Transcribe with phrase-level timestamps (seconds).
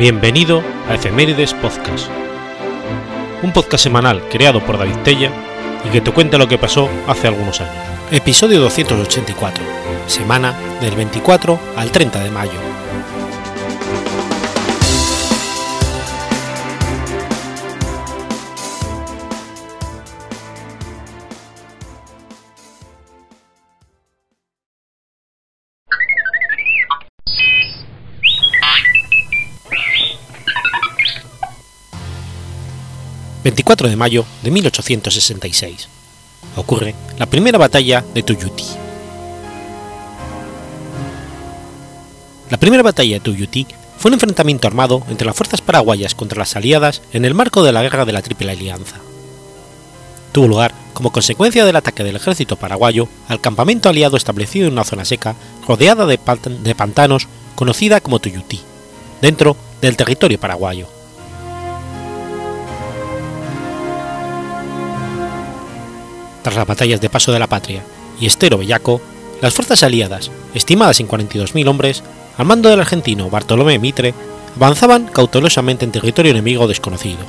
[0.00, 2.08] Bienvenido a Efemérides Podcast,
[3.42, 5.30] un podcast semanal creado por David Tella
[5.84, 7.74] y que te cuenta lo que pasó hace algunos años.
[8.10, 9.62] Episodio 284,
[10.06, 12.58] semana del 24 al 30 de mayo.
[33.50, 35.88] 24 de mayo de 1866.
[36.54, 38.64] Ocurre la primera batalla de Tuyuti.
[42.48, 43.66] La primera batalla de Tuyuti
[43.98, 47.72] fue un enfrentamiento armado entre las fuerzas paraguayas contra las aliadas en el marco de
[47.72, 48.98] la Guerra de la Triple Alianza.
[50.30, 54.84] Tuvo lugar como consecuencia del ataque del ejército paraguayo al campamento aliado establecido en una
[54.84, 55.34] zona seca
[55.66, 56.18] rodeada de,
[56.76, 57.26] pantanos
[57.56, 58.60] conocida como Tuyutí,
[59.20, 60.99] dentro del territorio paraguayo.
[66.42, 67.82] Tras las batallas de Paso de la Patria
[68.20, 69.00] y Estero Bellaco,
[69.40, 72.02] las fuerzas aliadas, estimadas en 42.000 hombres,
[72.36, 74.14] al mando del argentino Bartolomé Mitre,
[74.56, 77.20] avanzaban cautelosamente en territorio enemigo desconocido,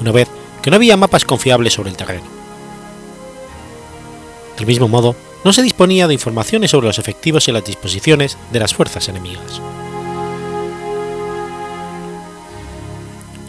[0.00, 0.28] una vez
[0.62, 2.24] que no había mapas confiables sobre el terreno.
[4.56, 8.58] Del mismo modo, no se disponía de informaciones sobre los efectivos y las disposiciones de
[8.58, 9.60] las fuerzas enemigas.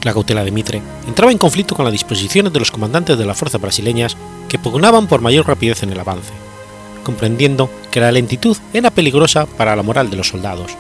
[0.04, 3.38] La cautela de Mitre entraba en conflicto con las disposiciones de los comandantes de las
[3.38, 4.16] fuerzas brasileñas
[4.48, 6.32] que pugnaban por mayor rapidez en el avance,
[7.04, 10.72] comprendiendo que la lentitud era peligrosa para la moral de los soldados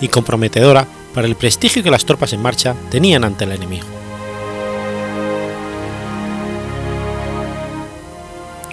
[0.00, 3.86] y comprometedora para el prestigio que las tropas en marcha tenían ante el enemigo.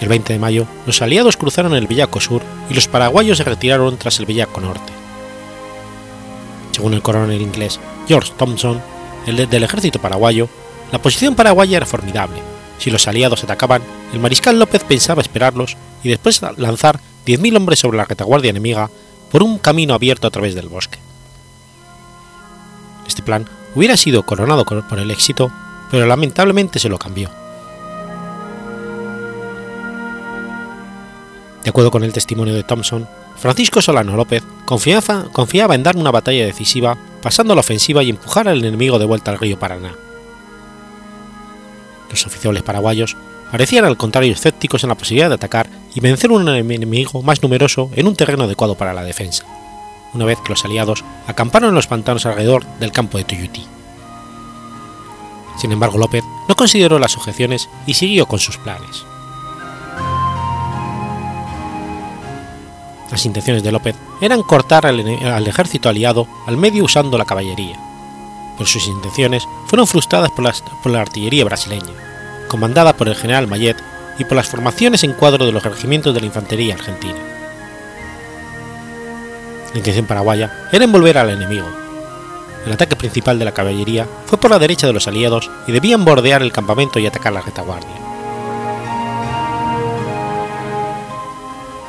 [0.00, 3.96] El 20 de mayo, los aliados cruzaron el Bellaco Sur y los paraguayos se retiraron
[3.96, 4.92] tras el Bellaco Norte.
[6.72, 8.82] Según el coronel inglés George Thompson,
[9.26, 10.48] el del ejército paraguayo,
[10.92, 12.40] la posición paraguaya era formidable.
[12.78, 17.96] Si los aliados atacaban, el mariscal López pensaba esperarlos y después lanzar 10.000 hombres sobre
[17.96, 18.90] la retaguardia enemiga
[19.30, 20.98] por un camino abierto a través del bosque.
[23.06, 25.50] Este plan hubiera sido coronado por el éxito,
[25.90, 27.30] pero lamentablemente se lo cambió.
[31.62, 33.08] De acuerdo con el testimonio de Thompson,
[33.44, 38.48] Francisco Solano López confiaba, confiaba en dar una batalla decisiva pasando la ofensiva y empujar
[38.48, 39.92] al enemigo de vuelta al río Paraná.
[42.08, 43.18] Los oficiales paraguayos
[43.52, 47.90] parecían al contrario escépticos en la posibilidad de atacar y vencer un enemigo más numeroso
[47.94, 49.44] en un terreno adecuado para la defensa,
[50.14, 53.66] una vez que los aliados acamparon en los pantanos alrededor del campo de Tuyuti.
[55.58, 59.04] Sin embargo, López no consideró las objeciones y siguió con sus planes.
[63.10, 67.78] Las intenciones de López eran cortar al, ejército aliado al medio usando la caballería,
[68.56, 70.50] pero sus intenciones fueron frustradas por,
[70.82, 71.92] por la artillería brasileña,
[72.48, 73.76] comandada por el general Mayet
[74.18, 77.18] y por las formaciones en cuadro de los regimientos de la infantería argentina.
[79.72, 81.66] La intención paraguaya era envolver al enemigo.
[82.64, 86.04] El ataque principal de la caballería fue por la derecha de los aliados y debían
[86.04, 88.03] bordear el campamento y atacar la retaguardia.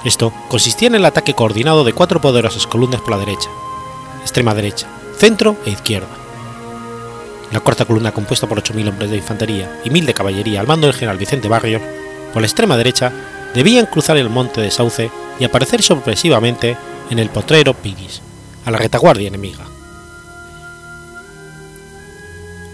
[0.05, 3.49] Esto consistía en el ataque coordinado de cuatro poderosas columnas por la derecha,
[4.21, 6.07] extrema derecha, centro e izquierda.
[7.51, 10.85] La cuarta columna, compuesta por 8.000 hombres de infantería y 1.000 de caballería al mando
[10.85, 11.81] del general Vicente Barrios,
[12.31, 13.11] por la extrema derecha,
[13.55, 16.77] debían cruzar el monte de Sauce y aparecer sorpresivamente
[17.09, 18.21] en el potrero Piris,
[18.65, 19.65] a la retaguardia enemiga.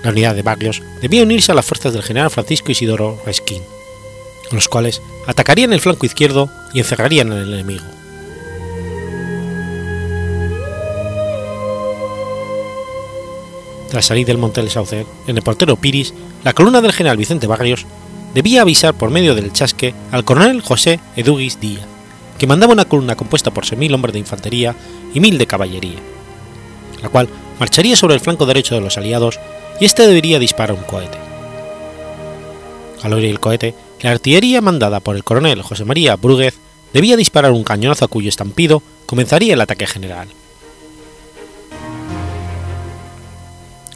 [0.04, 3.62] La unidad de Barrios debía unirse a las fuerzas del general Francisco Isidoro Resquín,
[4.56, 7.86] los cuales atacarían el flanco izquierdo y encerrarían al enemigo.
[13.90, 16.14] Tras salir del monte del Sauce, en el portero Piris,
[16.46, 17.86] la columna del general Vicente Barrios
[18.34, 21.86] debía avisar por medio del chasque al coronel José Eduguis Díaz,
[22.38, 24.76] que mandaba una columna compuesta por 6.000 hombres de infantería
[25.14, 26.00] y 1.000 de caballería,
[27.04, 27.28] la cual
[27.60, 29.40] marcharía sobre el flanco derecho de los aliados
[29.82, 31.18] y éste debería disparar un cohete.
[33.04, 36.56] Al oír el cohete, la artillería mandada por el coronel José María Brúguez
[36.94, 40.28] debía disparar un cañonazo a cuyo estampido comenzaría el ataque general.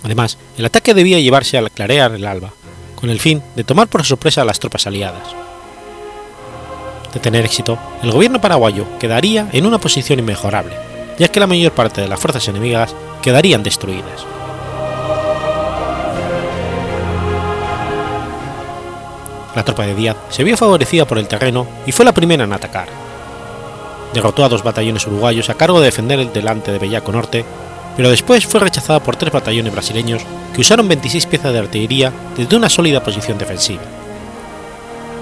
[0.03, 2.53] Además, el ataque debía llevarse al clarear el alba,
[2.95, 5.27] con el fin de tomar por sorpresa a las tropas aliadas.
[7.11, 10.75] De tener éxito, el gobierno paraguayo quedaría en una posición inmejorable,
[11.17, 12.93] ya que la mayor parte de las fuerzas enemigas
[13.23, 14.34] quedarían destruidas.
[19.55, 22.53] La tropa de Díaz se vio favorecida por el terreno y fue la primera en
[22.53, 22.87] atacar.
[24.13, 27.45] Derrotó a dos batallones uruguayos a cargo de defender el delante de Bellaco Norte
[27.95, 30.21] pero después fue rechazada por tres batallones brasileños
[30.53, 33.83] que usaron 26 piezas de artillería desde una sólida posición defensiva.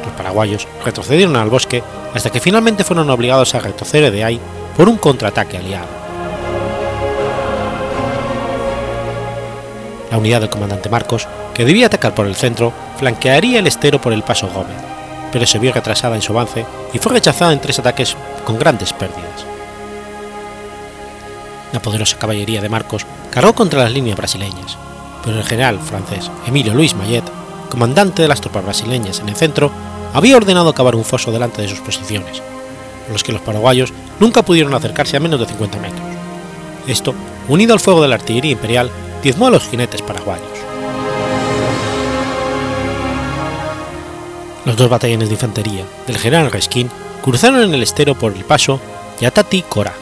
[0.03, 1.83] Los paraguayos retrocedieron al bosque
[2.13, 4.39] hasta que finalmente fueron obligados a retroceder de ahí
[4.75, 6.03] por un contraataque aliado.
[10.11, 12.71] La unidad del comandante Marcos, que debía atacar por el centro,
[13.03, 14.77] flanquearía el estero por el paso Gómez,
[15.29, 18.15] pero se vio retrasada en su avance y fue rechazada en tres ataques
[18.45, 19.45] con grandes pérdidas.
[21.73, 24.77] La poderosa caballería de Marcos cargó contra las líneas brasileñas,
[25.21, 27.25] pero el general francés Emilio Luis Mayet,
[27.69, 29.69] comandante de las tropas brasileñas en el centro,
[30.13, 32.41] había ordenado cavar un foso delante de sus posiciones,
[33.03, 33.91] por los que los paraguayos
[34.21, 36.07] nunca pudieron acercarse a menos de 50 metros.
[36.87, 37.13] Esto,
[37.49, 38.89] unido al fuego de la artillería imperial,
[39.21, 40.52] diezmó a los jinetes paraguayos.
[44.65, 46.89] Los dos batallones de infantería del general Resquín
[47.21, 48.79] cruzaron en el estero por el paso
[49.19, 49.93] Yatati Cora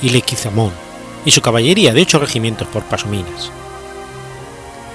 [0.00, 0.72] y Lequizamón
[1.24, 3.50] y su caballería de ocho regimientos por Pasominas.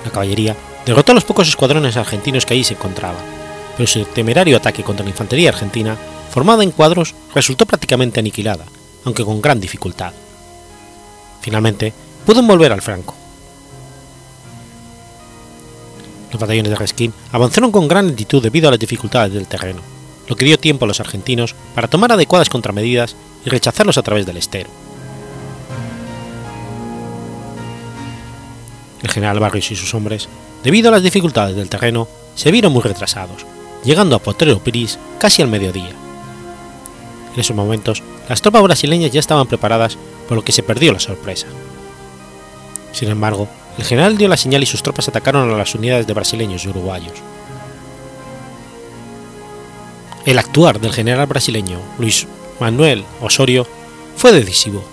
[0.04, 0.56] La caballería
[0.86, 3.22] derrotó a los pocos escuadrones argentinos que allí se encontraban,
[3.78, 5.96] pero su temerario ataque contra la infantería argentina,
[6.32, 8.66] formada en cuadros, resultó prácticamente aniquilada,
[9.06, 10.14] aunque con gran dificultad.
[11.42, 11.94] Finalmente,
[12.26, 13.16] pudo volver al Franco,
[16.32, 19.82] los batallones de Resquín avanzaron con gran lentitud debido a las dificultades del terreno,
[20.28, 23.16] lo que dio tiempo a los argentinos para tomar adecuadas contramedidas
[23.46, 24.70] y rechazarlos a través del estero.
[29.02, 30.28] El general Barrios y sus hombres,
[30.64, 33.46] debido a las dificultades del terreno, se vieron muy retrasados,
[33.84, 35.92] llegando a Potrero Piris casi al mediodía.
[37.34, 39.98] En esos momentos, las tropas brasileñas ya estaban preparadas,
[40.28, 41.48] por lo que se perdió la sorpresa.
[42.92, 43.48] Sin embargo,
[43.80, 46.68] el general dio la señal y sus tropas atacaron a las unidades de brasileños y
[46.68, 47.14] uruguayos.
[50.26, 52.28] El actuar del general brasileño Luis
[52.60, 53.66] Manuel Osorio
[54.18, 54.84] fue decisivo.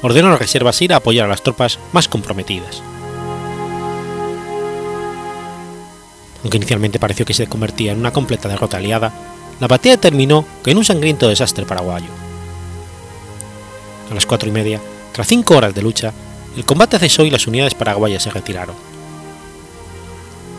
[0.00, 2.82] Ordenó a las reservas ir a apoyar a las tropas más comprometidas.
[6.42, 9.12] Aunque inicialmente pareció que se convertía en una completa derrota aliada,
[9.60, 12.08] la batalla terminó en un sangriento desastre paraguayo.
[14.10, 14.80] A las cuatro y media,
[15.12, 16.14] tras cinco horas de lucha,
[16.56, 18.76] el combate cesó y las unidades paraguayas se retiraron.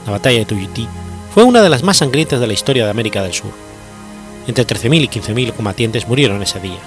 [0.06, 0.88] La batalla de Tuyutí
[1.34, 3.52] fue una de las más sangrientas de la historia de América del Sur.
[4.48, 6.80] Entre 13.000 y 15.000 combatientes murieron ese día.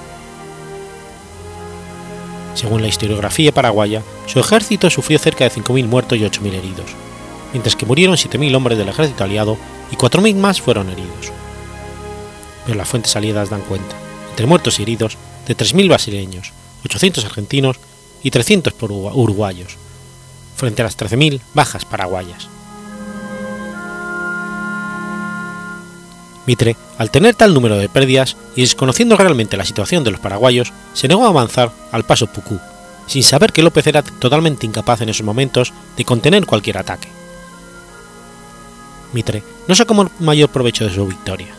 [2.55, 6.90] Según la historiografía paraguaya, su ejército sufrió cerca de 5.000 muertos y 8.000 heridos,
[7.52, 9.56] mientras que murieron 7.000 hombres del ejército aliado
[9.90, 11.32] y 4.000 más fueron heridos.
[12.64, 13.96] Pero las fuentes aliadas dan cuenta,
[14.31, 15.16] entre muertos y heridos,
[15.46, 16.52] de 3.000 brasileños,
[16.84, 17.78] 800 argentinos
[18.22, 19.76] y 300 por uruguayos,
[20.56, 22.48] frente a las 13.000 bajas paraguayas.
[26.46, 30.72] Mitre, al tener tal número de pérdidas y desconociendo realmente la situación de los paraguayos,
[30.94, 32.58] se negó a avanzar al paso Pucú,
[33.06, 37.08] sin saber que López era totalmente incapaz en esos momentos de contener cualquier ataque.
[39.12, 41.54] Mitre no sacó mayor provecho de su victoria.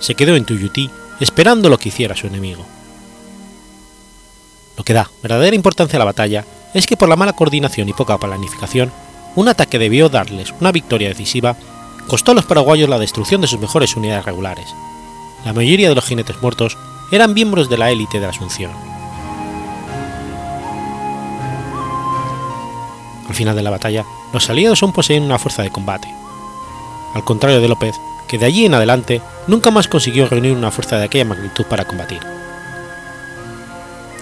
[0.00, 2.66] Se quedó en Tuyutí esperando lo que hiciera su enemigo.
[4.76, 7.92] Lo que da verdadera importancia a la batalla es que por la mala coordinación y
[7.92, 8.90] poca planificación,
[9.34, 11.56] un ataque debió darles una victoria decisiva
[12.08, 14.66] costó a los paraguayos la destrucción de sus mejores unidades regulares.
[15.44, 16.76] La mayoría de los jinetes muertos
[17.10, 18.72] eran miembros de la élite de la Asunción.
[23.28, 26.12] Al final de la batalla, los aliados aún poseen una fuerza de combate.
[27.14, 27.94] Al contrario de López,
[28.28, 31.84] que de allí en adelante nunca más consiguió reunir una fuerza de aquella magnitud para
[31.84, 32.20] combatir.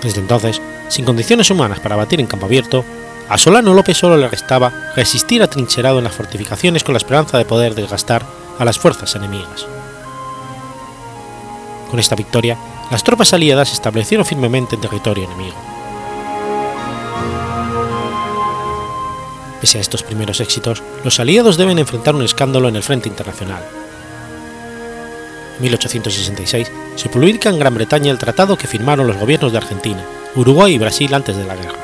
[0.02, 2.85] Desde entonces, sin condiciones humanas para batir en campo abierto,
[3.28, 7.45] a Solano López solo le restaba resistir atrincherado en las fortificaciones con la esperanza de
[7.45, 8.25] poder desgastar
[8.59, 9.66] a las fuerzas enemigas.
[11.90, 12.57] Con esta victoria,
[12.90, 15.57] las tropas aliadas se establecieron firmemente en territorio enemigo.
[19.61, 23.62] Pese a estos primeros éxitos, los aliados deben enfrentar un escándalo en el frente internacional.
[25.61, 30.02] En 1866 se publica en Gran Bretaña el tratado que firmaron los gobiernos de Argentina,
[30.35, 31.79] Uruguay y Brasil antes de la guerra.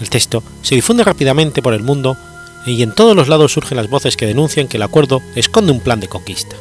[0.00, 2.16] El texto se difunde rápidamente por el mundo
[2.64, 5.80] y en todos los lados surgen las voces que denuncian que el acuerdo esconde un
[5.80, 6.56] plan de conquista.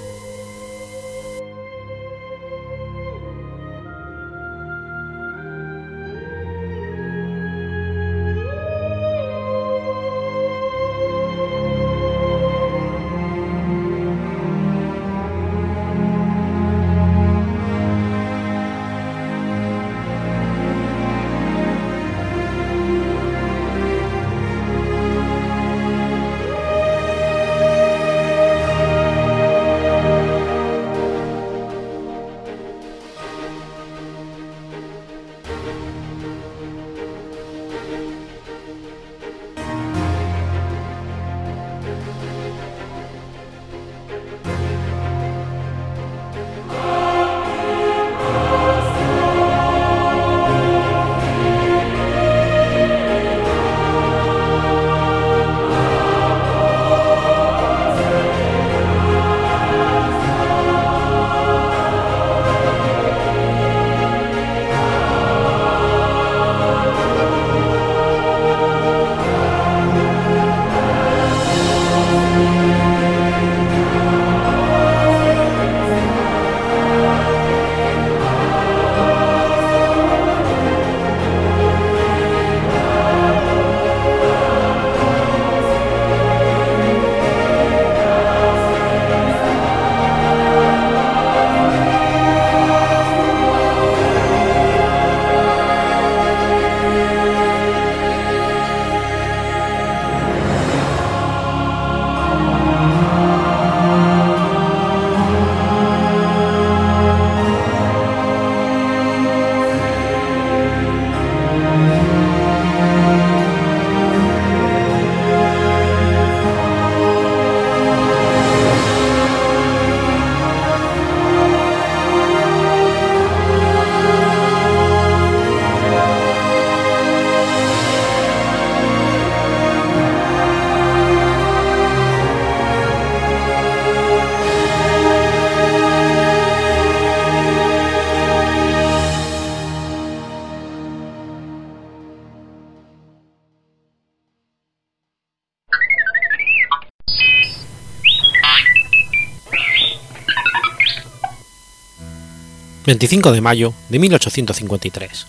[152.90, 155.28] 25 de mayo de 1853.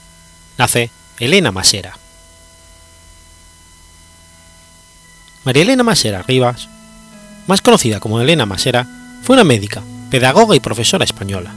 [0.56, 1.94] Nace Elena Masera.
[5.44, 6.70] María Elena Masera Rivas,
[7.46, 8.86] más conocida como Elena Masera,
[9.20, 11.52] fue una médica, pedagoga y profesora española.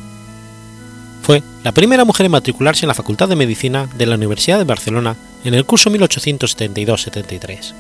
[1.22, 4.66] Fue la primera mujer en matricularse en la Facultad de Medicina de la Universidad de
[4.66, 7.74] Barcelona en el curso 1872-73.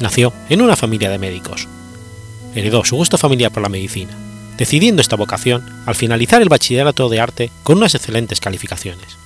[0.00, 1.68] Nació en una familia de médicos.
[2.54, 4.16] Heredó su gusto familiar por la medicina,
[4.56, 9.16] decidiendo esta vocación al finalizar el bachillerato de arte con unas excelentes calificaciones.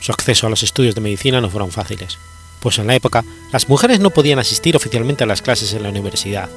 [0.00, 2.18] Su acceso a los estudios de medicina no fueron fáciles,
[2.60, 5.90] pues en la época las mujeres no podían asistir oficialmente a las clases en la
[5.90, 6.50] universidad,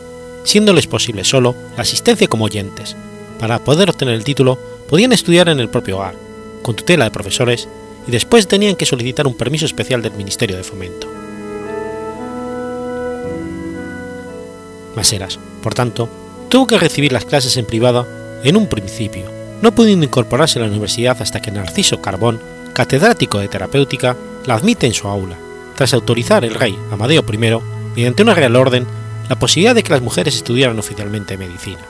[0.44, 2.96] siéndoles posible solo la asistencia como oyentes.
[3.40, 4.58] Para poder obtener el título,
[4.90, 6.16] podían estudiar en el propio hogar,
[6.64, 7.68] con tutela de profesores,
[8.08, 11.08] y después tenían que solicitar un permiso especial del Ministerio de Fomento.
[14.98, 16.10] Maseras, por tanto,
[16.50, 18.08] tuvo que recibir las clases en privado
[18.44, 22.42] en un principio, no pudiendo incorporarse a la universidad hasta que Narciso Carbón,
[22.74, 25.38] catedrático de terapéutica, la admite en su aula,
[25.76, 27.38] tras autorizar el rey Amadeo I,
[27.96, 28.88] mediante una real orden,
[29.30, 31.86] la posibilidad de que las mujeres estudiaran oficialmente medicina.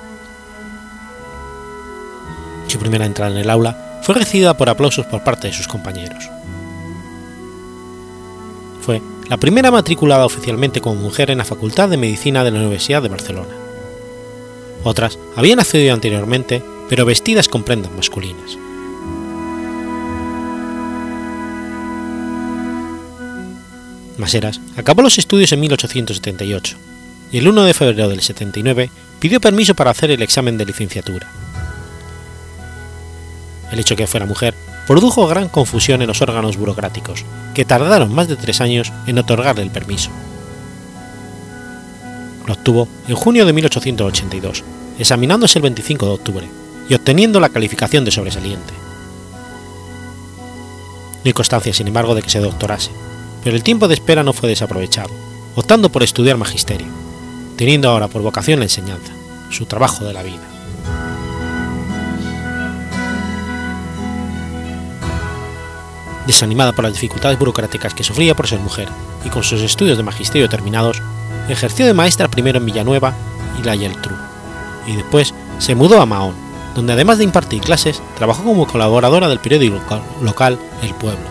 [2.67, 6.29] Su primera entrada en el aula fue recibida por aplausos por parte de sus compañeros.
[8.81, 13.01] Fue la primera matriculada oficialmente como mujer en la Facultad de Medicina de la Universidad
[13.01, 13.53] de Barcelona.
[14.83, 18.57] Otras habían accedido anteriormente, pero vestidas con prendas masculinas.
[24.17, 26.77] Maseras acabó los estudios en 1878
[27.31, 31.29] y el 1 de febrero del 79 pidió permiso para hacer el examen de licenciatura.
[33.71, 34.55] El hecho de que fuera mujer
[34.87, 39.61] produjo gran confusión en los órganos burocráticos, que tardaron más de tres años en otorgarle
[39.61, 40.09] el permiso.
[42.45, 44.63] Lo obtuvo en junio de 1882,
[44.97, 46.47] examinándose el 25 de octubre
[46.89, 48.73] y obteniendo la calificación de sobresaliente.
[51.15, 52.91] No hay constancia, sin embargo, de que se doctorase,
[53.43, 55.09] pero el tiempo de espera no fue desaprovechado,
[55.55, 56.87] optando por estudiar magisterio,
[57.57, 59.11] teniendo ahora por vocación la enseñanza,
[59.49, 60.56] su trabajo de la vida.
[66.27, 68.89] Desanimada por las dificultades burocráticas que sufría por ser mujer
[69.23, 71.01] y con sus estudios de magisterio terminados,
[71.47, 73.13] ejerció de maestra primero en Villanueva
[73.57, 74.13] y la Yeltru,
[74.85, 76.35] y después se mudó a Mahón,
[76.75, 79.79] donde además de impartir clases, trabajó como colaboradora del periódico
[80.21, 81.23] local El Pueblo,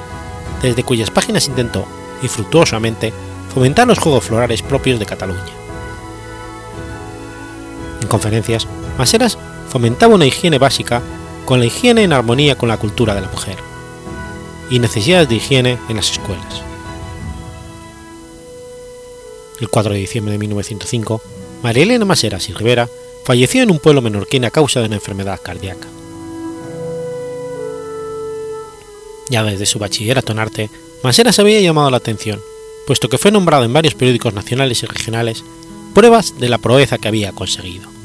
[0.63, 1.87] desde cuyas páginas intentó,
[2.23, 3.13] infructuosamente,
[3.53, 5.43] fomentar los juegos florales propios de Cataluña.
[8.01, 9.37] En conferencias, Maseras
[9.69, 11.03] fomentaba una higiene básica
[11.45, 13.76] con la higiene en armonía con la cultura de la mujer
[14.71, 16.63] y necesidades de higiene en las escuelas.
[19.61, 21.23] El 4 de diciembre de 1905,
[21.63, 22.89] María Elena Maseras y Rivera
[23.25, 25.89] falleció en un pueblo menorquín a causa de una enfermedad cardíaca.
[29.29, 30.71] Ya desde su bachillerato en arte,
[31.03, 32.41] Maseras había llamado la atención,
[32.87, 35.45] puesto que fue nombrado en varios periódicos nacionales y regionales
[35.95, 37.96] pruebas de la proeza que había conseguido.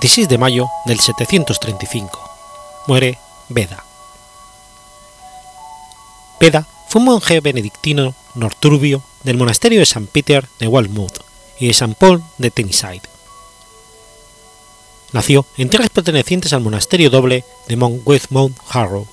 [0.00, 2.18] 26 de mayo del 735.
[2.86, 3.18] Muere
[3.50, 3.84] Beda.
[6.40, 11.18] Beda fue un monje benedictino norturbio del monasterio de San Peter de Walmouth
[11.58, 13.02] y de San Paul de Tennyside.
[15.12, 19.06] Nació en tierras pertenecientes al monasterio doble de Mount Harrow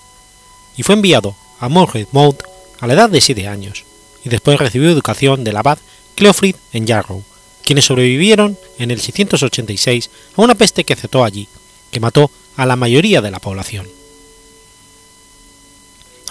[0.78, 2.44] y fue enviado a Mount
[2.80, 3.84] a la edad de 7 años
[4.24, 5.80] y después recibió educación del abad
[6.16, 7.26] Cleofrid en Yarrow,
[7.68, 11.50] quienes sobrevivieron en el 686 a una peste que azotó allí,
[11.92, 13.86] que mató a la mayoría de la población.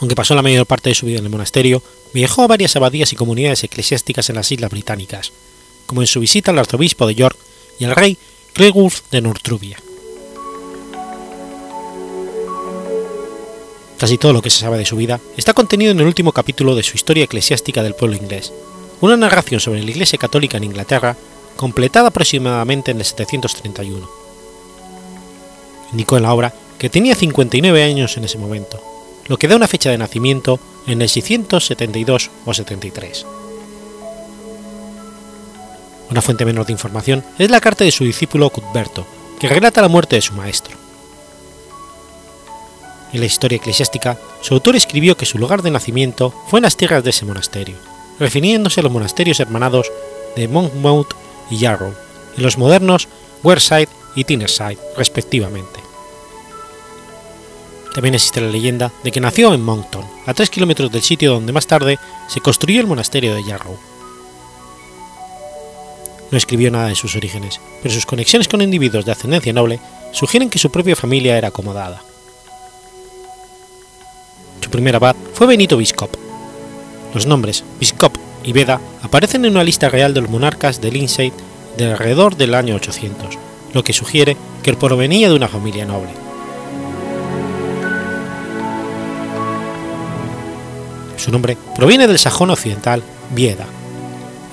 [0.00, 1.82] Aunque pasó la mayor parte de su vida en el monasterio,
[2.14, 5.32] viajó a varias abadías y comunidades eclesiásticas en las islas británicas,
[5.84, 7.36] como en su visita al arzobispo de York
[7.78, 8.16] y al rey
[8.54, 9.76] Clegulf de Northruvia.
[13.98, 16.74] Casi todo lo que se sabe de su vida está contenido en el último capítulo
[16.74, 18.54] de su Historia eclesiástica del pueblo inglés,
[19.00, 21.16] una narración sobre la Iglesia Católica en Inglaterra,
[21.56, 24.08] completada aproximadamente en el 731.
[25.92, 28.80] Indicó en la obra que tenía 59 años en ese momento,
[29.26, 33.26] lo que da una fecha de nacimiento en el 672 o 73.
[36.10, 39.06] Una fuente menor de información es la carta de su discípulo Cuthberto,
[39.40, 40.76] que relata la muerte de su maestro.
[43.12, 46.76] En la historia eclesiástica, su autor escribió que su lugar de nacimiento fue en las
[46.76, 47.76] tierras de ese monasterio,
[48.18, 49.90] refiriéndose a los monasterios hermanados
[50.36, 51.14] de Monmouth
[51.50, 51.94] y Yarrow,
[52.36, 53.08] en los modernos
[53.42, 55.80] Wearside y Tyneside, respectivamente.
[57.94, 61.52] También existe la leyenda de que nació en Moncton, a 3 kilómetros del sitio donde
[61.52, 61.98] más tarde
[62.28, 63.78] se construyó el monasterio de Yarrow.
[66.30, 69.80] No escribió nada de sus orígenes, pero sus conexiones con individuos de ascendencia noble
[70.12, 72.02] sugieren que su propia familia era acomodada.
[74.60, 76.25] Su primer abad fue Benito Biscop.
[77.14, 81.32] Los nombres Biscop y Beda aparecen en una lista real de los monarcas de Lindsay
[81.76, 83.38] de alrededor del año 800,
[83.72, 86.10] lo que sugiere que él provenía de una familia noble.
[91.16, 93.02] Su nombre proviene del sajón occidental
[93.34, 93.66] Bieda.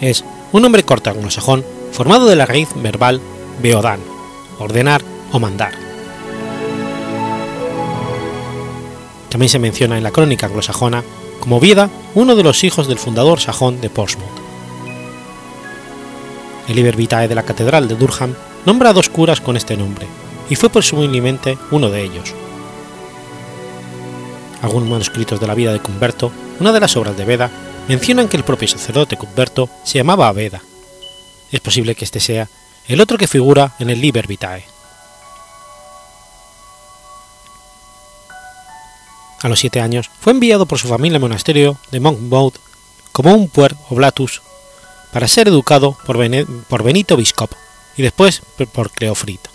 [0.02, 3.22] Es un nombre corto anglosajón formado de la raíz verbal
[3.62, 4.00] beodan,
[4.60, 5.74] ordenar o mandar.
[9.30, 11.04] También se menciona en la crónica anglosajona
[11.44, 14.30] como Bieda uno de los hijos del fundador sajón de Portsmouth.
[16.70, 18.34] El Liber Vitae de la Catedral de Durham
[18.66, 20.08] nombra a dos curas con este nombre,
[20.50, 22.34] y fue presumiblemente uno de ellos.
[24.62, 27.52] Algunos manuscritos de la vida de Cumberto, una de las obras de Beda,
[27.90, 30.62] mencionan que el propio sacerdote Cuthberto se llamaba Beda.
[31.52, 32.48] Es posible que este sea
[32.88, 34.73] el otro que figura en el Liber Vitae.
[39.44, 42.56] A los siete años fue enviado por su familia al monasterio de Monmouth
[43.12, 44.42] como un puer oblatus
[45.12, 46.18] para ser educado por,
[46.84, 47.52] Benito Biscop
[47.98, 49.50] y después por Cleofrito.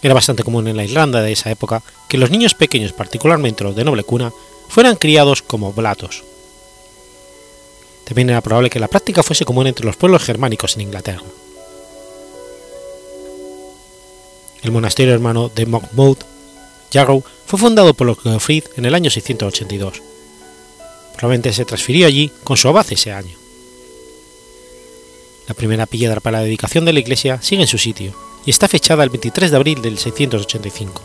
[0.00, 3.76] Era bastante común en la Irlanda de esa época que los niños pequeños, particularmente los
[3.76, 4.32] de noble cuna,
[4.68, 6.24] fueran criados como oblatos.
[8.04, 11.22] También era probable que la práctica fuese común entre los pueblos germánicos en Inglaterra.
[14.62, 16.37] El monasterio hermano de Monmouth,
[16.92, 20.02] Jarrow, fue fundado por los Geoffrey en el año 682.
[21.14, 23.36] Probablemente se transfirió allí con su abad ese año.
[25.48, 28.68] La primera piedra para la dedicación de la iglesia sigue en su sitio y está
[28.68, 31.02] fechada el 23 de abril del 685.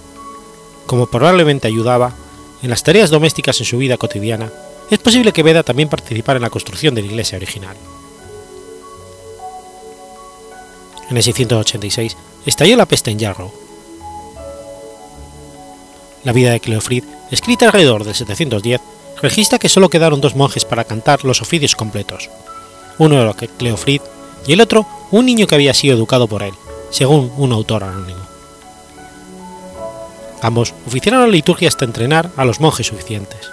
[0.85, 2.13] Como probablemente ayudaba
[2.61, 4.51] en las tareas domésticas en su vida cotidiana,
[4.89, 7.75] es posible que Beda también participara en la construcción de la iglesia original.
[11.09, 13.62] En el 686 estalló la peste en Yarrow.
[16.23, 18.81] La vida de Cleofrid, escrita alrededor del 710,
[19.21, 22.29] registra que solo quedaron dos monjes para cantar los oficios completos,
[22.97, 24.01] uno era Cleofrid
[24.45, 26.53] y el otro un niño que había sido educado por él,
[26.91, 28.21] según un autor anónimo.
[30.41, 33.49] Ambos oficiaron la liturgia hasta entrenar a los monjes suficientes.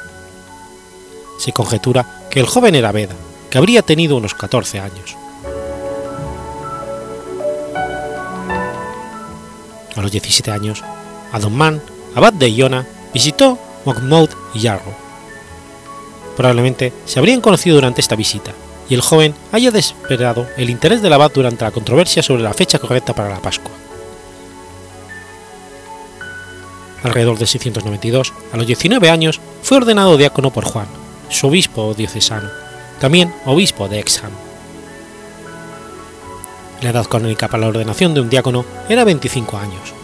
[1.38, 3.14] Se conjetura que el joven era Beda,
[3.48, 5.16] que habría tenido unos 14 años.
[9.96, 10.82] A los 17 años,
[11.32, 11.80] Adonman,
[12.14, 14.94] abad de Iona, visitó Monmouth y Yarrow.
[16.36, 18.52] Probablemente se habrían conocido durante esta visita,
[18.88, 22.78] y el joven haya desesperado el interés del abad durante la controversia sobre la fecha
[22.78, 23.72] correcta para la Pascua.
[27.02, 30.86] Alrededor de 692, a los 19 años, fue ordenado diácono por Juan,
[31.30, 32.48] su obispo diocesano,
[33.00, 34.32] también obispo de Exham.
[36.82, 39.94] La edad canónica para la ordenación de un diácono era 25 años.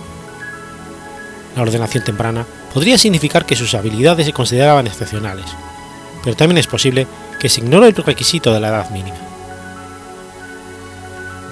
[1.57, 5.47] La ordenación temprana podría significar que sus habilidades se consideraban excepcionales,
[6.23, 7.07] pero también es posible
[7.41, 9.17] que se ignoró el requisito de la edad mínima.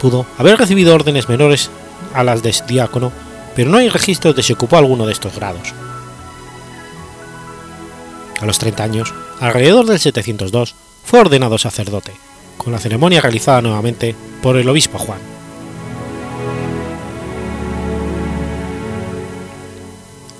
[0.00, 1.70] Pudo haber recibido órdenes menores
[2.12, 3.10] a las de diácono,
[3.56, 5.72] pero no hay registros de si ocupó alguno de estos grados.
[8.40, 12.12] A los 30 años, alrededor del 702, fue ordenado sacerdote,
[12.58, 15.33] con la ceremonia realizada nuevamente por el obispo Juan.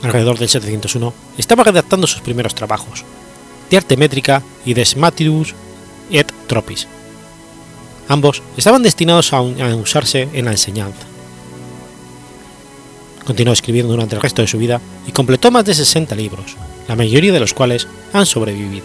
[0.05, 3.05] Alrededor del 701, estaba redactando sus primeros trabajos,
[3.71, 4.87] de arte métrica y de
[6.11, 6.87] et Tropis.
[8.09, 11.07] Ambos estaban destinados a, usarse en la enseñanza.
[13.25, 16.55] Continuó escribiendo durante el resto de su vida y completó más de 60 libros,
[16.87, 18.85] la mayoría de los cuales han sobrevivido.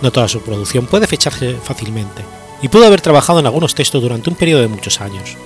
[0.00, 2.22] No toda su producción puede fecharse fácilmente,
[2.62, 5.36] y pudo haber trabajado en algunos textos durante un periodo de muchos años.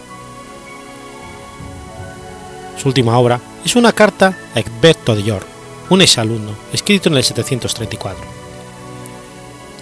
[2.76, 5.46] Su última obra es una carta a Egberto de York,
[5.90, 8.24] un exalumno, escrito en el 734.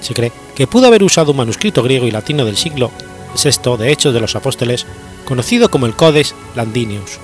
[0.01, 2.91] Se cree que pudo haber usado un manuscrito griego y latino del siglo
[3.35, 4.87] VI de Hechos de los Apóstoles,
[5.25, 7.19] conocido como el Codex Landinius.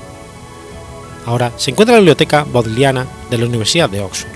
[1.26, 4.30] Ahora se encuentra en la Biblioteca Bodleiana de la Universidad de Oxford.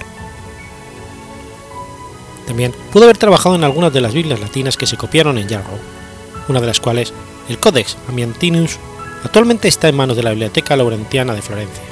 [2.47, 5.79] También pudo haber trabajado en algunas de las Biblias latinas que se copiaron en Jarrow,
[6.49, 7.12] una de las cuales,
[7.49, 8.79] el Codex Amiantinus,
[9.24, 11.82] actualmente está en manos de la Biblioteca Laurentiana de Florencia.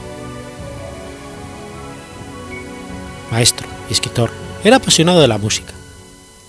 [3.30, 4.30] Maestro y escritor,
[4.62, 5.72] era apasionado de la música.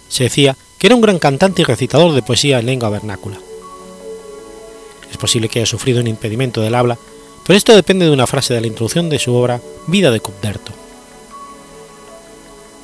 [0.09, 3.37] Se decía que era un gran cantante y recitador de poesía en lengua vernácula.
[5.09, 6.97] Es posible que haya sufrido un impedimento del habla,
[7.45, 10.71] pero esto depende de una frase de la introducción de su obra Vida de Cubderto.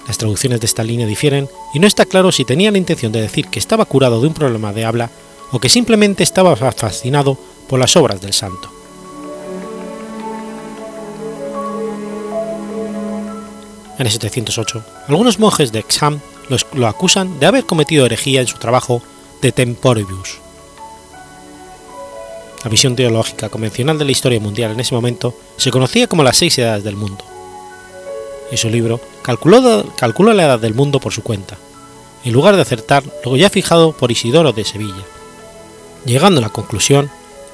[0.07, 3.21] Las traducciones de esta línea difieren y no está claro si tenía la intención de
[3.21, 5.11] decir que estaba curado de un problema de habla
[5.51, 7.37] o que simplemente estaba fascinado
[7.69, 8.69] por las obras del santo.
[13.97, 16.19] En el 708, algunos monjes de Exham
[16.73, 19.01] lo acusan de haber cometido herejía en su trabajo
[19.41, 20.39] de Temporibus.
[22.63, 26.37] La visión teológica convencional de la historia mundial en ese momento se conocía como las
[26.37, 27.23] seis edades del mundo.
[28.51, 31.57] En su libro calculó, calculó la edad del mundo por su cuenta,
[32.25, 35.05] en lugar de acertar lo ya fijado por Isidoro de Sevilla,
[36.05, 37.09] llegando a la conclusión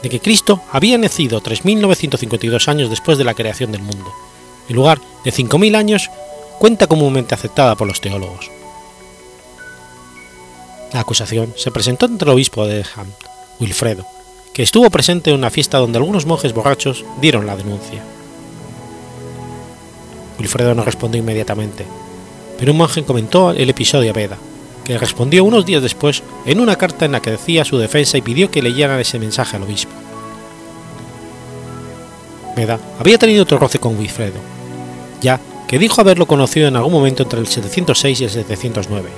[0.06, 4.14] de que Cristo había nacido 3.952 años después de la creación del mundo,
[4.70, 6.12] en lugar de 5.000 años,
[6.60, 8.52] cuenta comúnmente aceptada por los teólogos.
[10.94, 13.08] La acusación se presentó ante el obispo de Ham,
[13.60, 14.06] Wilfredo,
[14.54, 18.04] que estuvo presente en una fiesta donde algunos monjes borrachos dieron la denuncia.
[20.38, 21.84] Wilfredo no respondió inmediatamente,
[22.60, 24.38] pero un monje comentó el episodio a Beda,
[24.86, 28.22] que respondió unos días después en una carta en la que decía su defensa y
[28.22, 29.92] pidió que leyeran ese mensaje al obispo.
[32.56, 34.40] Beda había tenido otro roce con Wilfredo,
[35.22, 39.10] ya que dijo haberlo conocido en algún momento entre el 706 y el 709,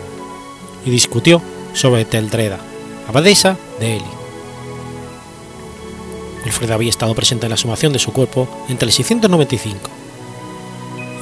[0.85, 1.41] y discutió
[1.73, 2.57] sobre Teldreda,
[3.07, 4.05] abadesa de Eli.
[6.45, 9.89] Wilfredo había estado presente en la sumación de su cuerpo entre el 695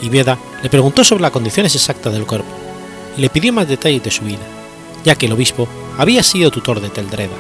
[0.02, 2.65] y Beda le preguntó sobre las condiciones exactas del cuerpo
[3.18, 4.46] le pidió más detalles de su vida,
[5.04, 7.36] ya que el obispo había sido tutor de Teldreda.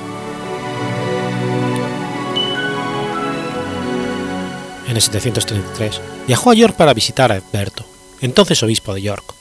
[4.87, 7.85] En el 733 viajó a York para visitar a Egberto,
[8.21, 9.33] entonces obispo de York.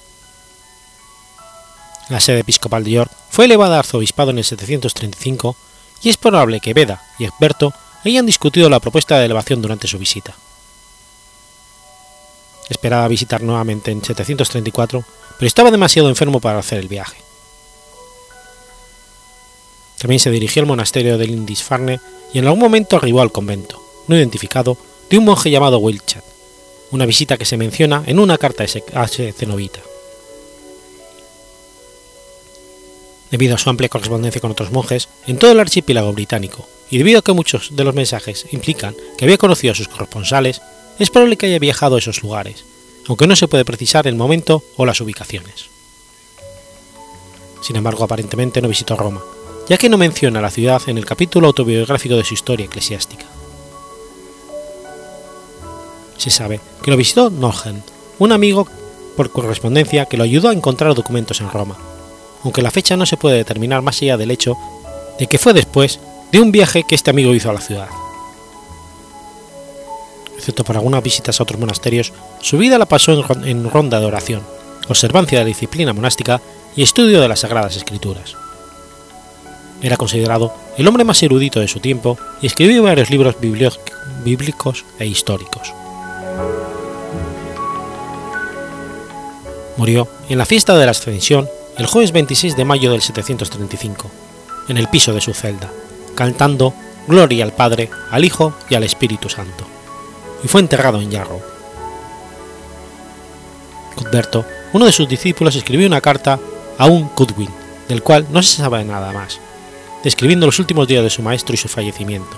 [2.08, 5.56] La sede episcopal de York fue elevada a arzobispado en el 735
[6.02, 7.72] y es probable que Beda y Egberto
[8.04, 10.34] hayan discutido la propuesta de elevación durante su visita.
[12.68, 15.04] Esperaba visitar nuevamente en 734,
[15.38, 17.16] pero estaba demasiado enfermo para hacer el viaje.
[19.98, 22.00] También se dirigió al monasterio del Lindisfarne
[22.32, 24.76] y en algún momento arribó al convento, no identificado,
[25.08, 26.24] de un monje llamado Wilchat,
[26.90, 29.80] una visita que se menciona en una carta a ese cenobita.
[33.30, 37.20] Debido a su amplia correspondencia con otros monjes en todo el archipiélago británico, y debido
[37.20, 40.60] a que muchos de los mensajes implican que había conocido a sus corresponsales,
[40.98, 42.64] es probable que haya viajado a esos lugares,
[43.08, 45.66] aunque no se puede precisar el momento o las ubicaciones.
[47.62, 49.22] Sin embargo, aparentemente no visitó Roma,
[49.68, 53.24] ya que no menciona la ciudad en el capítulo autobiográfico de su historia eclesiástica.
[56.16, 57.82] Se sabe que lo visitó Norgen,
[58.18, 58.68] un amigo
[59.16, 61.76] por correspondencia que lo ayudó a encontrar documentos en Roma,
[62.44, 64.56] aunque la fecha no se puede determinar más allá del hecho
[65.18, 65.98] de que fue después
[66.30, 67.88] de un viaje que este amigo hizo a la ciudad
[70.44, 74.42] excepto por algunas visitas a otros monasterios, su vida la pasó en ronda de oración,
[74.88, 76.38] observancia de la disciplina monástica
[76.76, 78.36] y estudio de las Sagradas Escrituras.
[79.80, 83.36] Era considerado el hombre más erudito de su tiempo y escribió varios libros
[84.22, 85.72] bíblicos e históricos.
[89.78, 94.10] Murió en la fiesta de la Ascensión el jueves 26 de mayo del 735,
[94.68, 95.72] en el piso de su celda,
[96.14, 96.74] cantando
[97.08, 99.73] Gloria al Padre, al Hijo y al Espíritu Santo
[100.44, 101.40] y fue enterrado en Yarrow.
[103.96, 106.38] Cuthberto, uno de sus discípulos, escribió una carta
[106.78, 107.50] a un Cudwin,
[107.88, 109.40] del cual no se sabe nada más,
[110.04, 112.36] describiendo los últimos días de su maestro y su fallecimiento.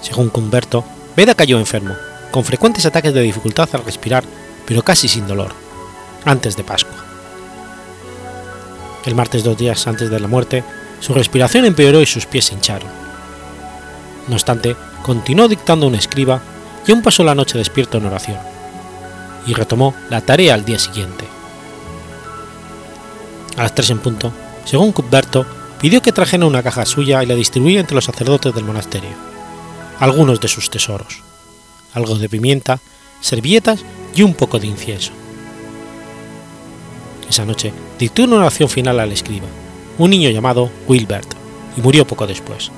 [0.00, 1.94] Según Cuthberto, Beda cayó enfermo,
[2.30, 4.24] con frecuentes ataques de dificultad al respirar,
[4.66, 5.52] pero casi sin dolor,
[6.24, 7.04] antes de Pascua.
[9.04, 10.64] El martes, dos días antes de la muerte,
[11.00, 13.01] su respiración empeoró y sus pies se hincharon.
[14.28, 16.40] No obstante, continuó dictando un escriba
[16.86, 18.38] y aún pasó la noche despierto en oración,
[19.46, 21.24] y retomó la tarea al día siguiente.
[23.56, 24.32] A las tres en punto,
[24.64, 25.46] según Cuthberto,
[25.80, 29.10] pidió que trajeran una caja suya y la distribuía entre los sacerdotes del monasterio,
[29.98, 31.22] algunos de sus tesoros,
[31.94, 32.80] algo de pimienta,
[33.20, 35.12] servilletas y un poco de incienso.
[37.28, 39.46] Esa noche dictó una oración final al escriba,
[39.98, 41.34] un niño llamado Wilbert,
[41.76, 42.70] y murió poco después.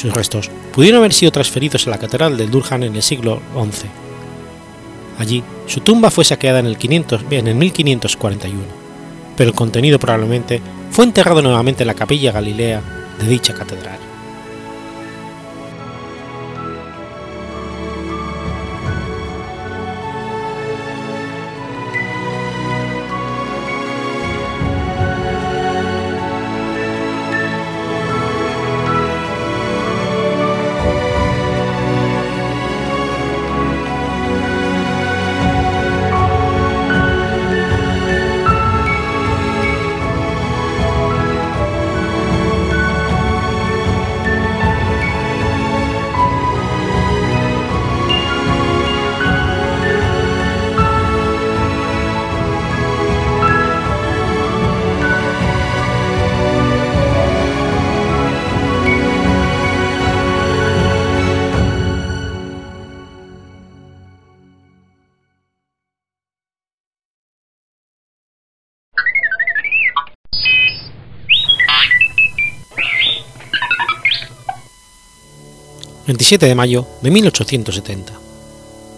[0.00, 3.88] Sus restos pudieron haber sido transferidos a la catedral de Durham en el siglo XI.
[5.18, 8.80] Allí, su tumba fue saqueada en el, 500, en el 1541
[9.40, 10.60] pero el contenido probablemente
[10.90, 12.82] fue enterrado nuevamente en la capilla Galilea
[13.18, 14.09] de dicha catedral.
[76.30, 78.12] 27 de mayo de 1870.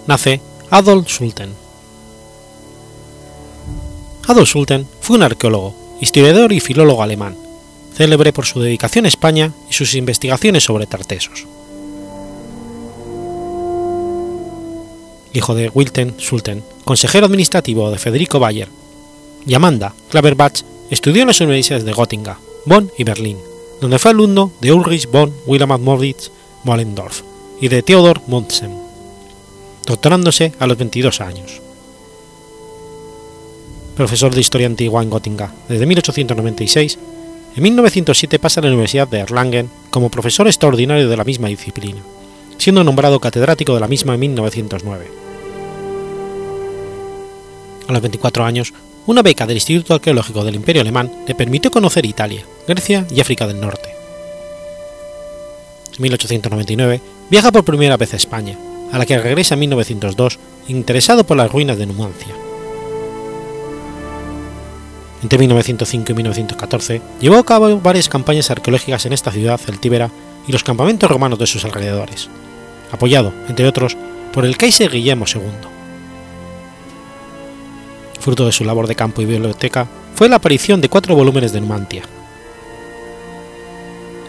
[0.07, 1.55] Nace Adolf Sulten.
[4.29, 7.35] Adolf Sulten fue un arqueólogo, historiador y filólogo alemán,
[7.97, 11.47] célebre por su dedicación a España y sus investigaciones sobre Tartesos.
[15.33, 18.69] Hijo de Wilten Sulten, consejero administrativo de Federico Bayer,
[19.47, 22.35] y Amanda Klaverbach estudió en las universidades de Göttingen,
[22.67, 23.39] Bonn y Berlín,
[23.81, 26.31] donde fue alumno de Ulrich von Wilhelm Moritz
[26.65, 27.23] Mollendorf
[27.61, 28.73] y de Theodor Mommsen,
[29.87, 31.61] doctorándose a los 22 años.
[33.97, 36.99] Profesor de Historia Antigua en Göttingen desde 1896,
[37.55, 42.01] en 1907 pasa a la Universidad de Erlangen como profesor extraordinario de la misma disciplina,
[42.57, 45.11] siendo nombrado catedrático de la misma en 1909.
[47.89, 48.73] A los 24 años,
[49.07, 53.47] una beca del Instituto Arqueológico del Imperio Alemán le permitió conocer Italia, Grecia y África
[53.47, 54.02] del Norte.
[55.97, 57.01] En 1899
[57.31, 58.57] viaja por primera vez a España,
[58.93, 62.35] a la que regresa en 1902, interesado por las ruinas de Numancia.
[65.23, 70.11] Entre 1905 y 1914 llevó a cabo varias campañas arqueológicas en esta ciudad celtíbera
[70.49, 72.29] y los campamentos romanos de sus alrededores,
[72.91, 73.97] apoyado, entre otros,
[74.33, 75.43] por el Kaiser Guillermo II.
[78.19, 81.61] Fruto de su labor de campo y biblioteca fue la aparición de cuatro volúmenes de
[81.61, 82.03] Numantia,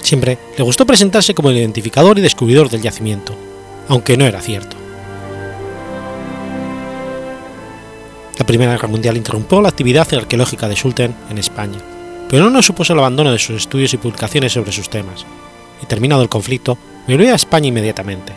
[0.04, 3.36] Siempre le gustó presentarse como el identificador y descubridor del yacimiento,
[3.88, 4.76] aunque no era cierto.
[8.38, 11.80] La Primera Guerra Mundial interrumpió la actividad arqueológica de Sultan en España,
[12.30, 15.26] pero no supuso el abandono de sus estudios y publicaciones sobre sus temas,
[15.82, 18.34] y terminado el conflicto, volvió a España inmediatamente.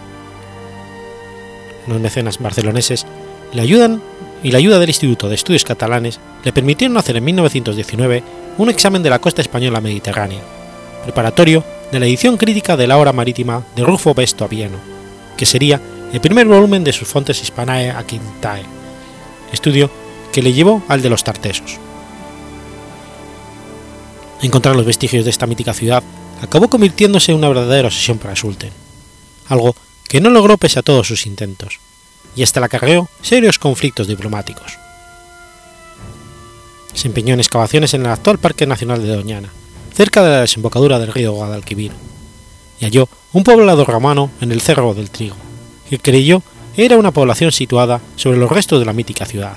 [1.88, 3.06] Los mecenas barceloneses
[3.52, 4.02] le ayudan
[4.42, 8.22] y la ayuda del Instituto de Estudios Catalanes le permitieron hacer en 1919
[8.58, 10.40] un examen de la costa española mediterránea,
[11.06, 14.76] preparatorio de la edición crítica de la obra marítima de Rufo Besto Avieno,
[15.36, 15.80] que sería
[16.12, 18.64] el primer volumen de sus Fontes Hispanae Aquintae,
[19.52, 19.88] estudio
[20.32, 21.78] que le llevó al de los Tartesos.
[24.42, 26.02] Encontrar los vestigios de esta mítica ciudad
[26.42, 28.72] acabó convirtiéndose en una verdadera obsesión para Sulten,
[29.48, 29.74] algo
[30.08, 31.78] que no logró pese a todos sus intentos,
[32.34, 34.76] y hasta la acarreó serios conflictos diplomáticos.
[36.94, 39.50] Se empeñó en excavaciones en el actual Parque Nacional de Doñana,
[39.96, 41.90] cerca de la desembocadura del río Guadalquivir,
[42.78, 45.36] y halló un poblado romano en el Cerro del Trigo,
[45.88, 46.42] que creyó
[46.76, 49.56] era una población situada sobre los restos de la mítica ciudad.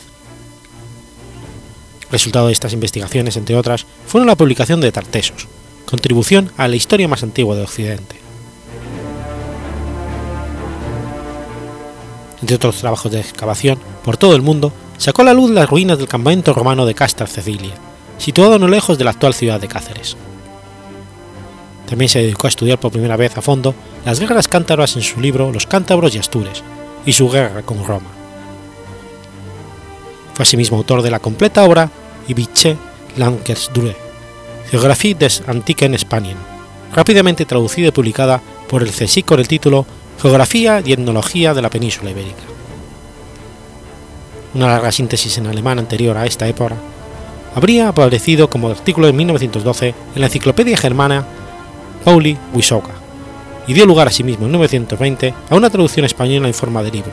[2.09, 5.47] Resultado de estas investigaciones, entre otras, fueron la publicación de Tartesos,
[5.85, 8.15] contribución a la historia más antigua de Occidente.
[12.39, 15.97] Entre otros trabajos de excavación por todo el mundo, sacó a la luz las ruinas
[15.97, 17.73] del campamento romano de Castra Cecilia,
[18.19, 20.15] situado no lejos de la actual ciudad de Cáceres.
[21.87, 23.73] También se dedicó a estudiar por primera vez a fondo
[24.05, 26.61] las guerras cántabras en su libro Los cántabros y Astures
[27.05, 28.09] y su guerra con Roma.
[30.35, 31.89] Fue asimismo autor de la completa obra
[32.27, 32.77] Vichy
[33.17, 33.95] Languedoc,
[34.69, 36.37] Geographie des Antiquen Spanien,
[36.93, 39.87] rápidamente traducida y publicada por el CSIC con el título
[40.21, 42.43] Geografía y Etnología de la Península Ibérica.
[44.53, 46.75] Una larga síntesis en alemán anterior a esta época
[47.55, 51.25] habría aparecido como artículo en 1912 en la Enciclopedia Germana
[52.03, 52.91] Pauli Wisoka
[53.67, 57.11] y dio lugar asimismo en 1920 a una traducción española en forma de libro,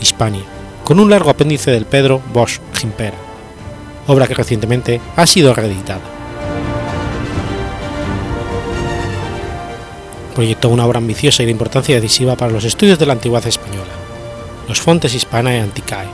[0.00, 0.42] Hispania,
[0.82, 3.16] con un largo apéndice del Pedro Bosch Gimpera,
[4.06, 6.00] obra que recientemente ha sido reeditada.
[10.34, 13.92] Proyectó una obra ambiciosa y de importancia decisiva para los estudios de la antigüedad española,
[14.66, 16.08] los Fontes Hispanae Anticae,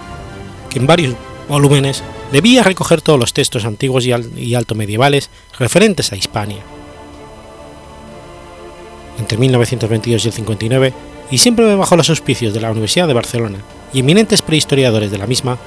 [0.69, 1.15] que en varios
[1.49, 6.63] volúmenes debía recoger todos los textos antiguos y, alto medievales referentes a Hispania.
[9.19, 10.93] Entre 1922 y el 59,
[11.31, 13.59] y siempre bajo los auspicios de la Universidad de Barcelona
[13.93, 15.59] y eminentes prehistoriadores de la misma,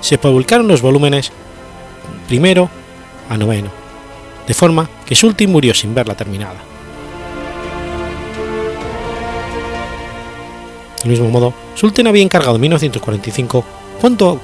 [0.00, 1.30] se publicaron los volúmenes
[2.28, 2.68] primero
[3.28, 3.70] a noveno,
[4.46, 6.56] de forma que Sultin murió sin verla terminada.
[11.02, 13.64] Del mismo modo, Sultan había encargado en 1945,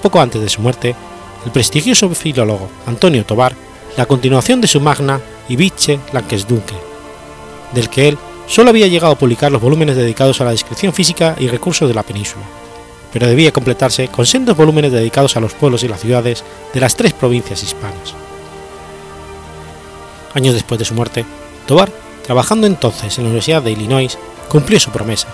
[0.01, 0.95] poco antes de su muerte,
[1.45, 3.55] el prestigioso filólogo Antonio Tobar
[3.97, 6.75] la continuación de su magna Ibice Lankesdunke,
[7.75, 11.37] del que él solo había llegado a publicar los volúmenes dedicados a la descripción física
[11.39, 12.45] y recursos de la península,
[13.13, 16.97] pero debía completarse con sendos volúmenes dedicados a los pueblos y las ciudades de las
[16.97, 18.15] tres provincias hispanas.
[20.35, 21.27] Años después de su muerte,
[21.67, 21.91] Tobar,
[22.25, 24.17] trabajando entonces en la Universidad de Illinois,
[24.49, 25.29] cumplió su promesa.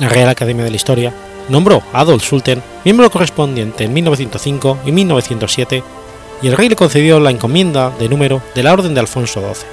[0.00, 1.14] La Real Academia de la Historia
[1.48, 5.82] nombró a Adolf Sultan miembro correspondiente en 1905 y 1907
[6.42, 9.66] y el rey le concedió la encomienda de número de la Orden de Alfonso XII.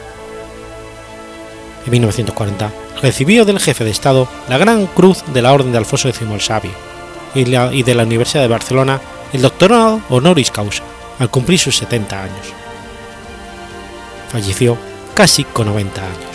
[1.85, 6.07] En 1940 recibió del jefe de Estado la Gran Cruz de la Orden de Alfonso
[6.09, 6.71] X el Sabio
[7.35, 9.01] y de la Universidad de Barcelona
[9.33, 10.83] el doctorado honoris causa
[11.19, 12.53] al cumplir sus 70 años.
[14.31, 14.77] Falleció
[15.13, 16.32] casi con 90 años.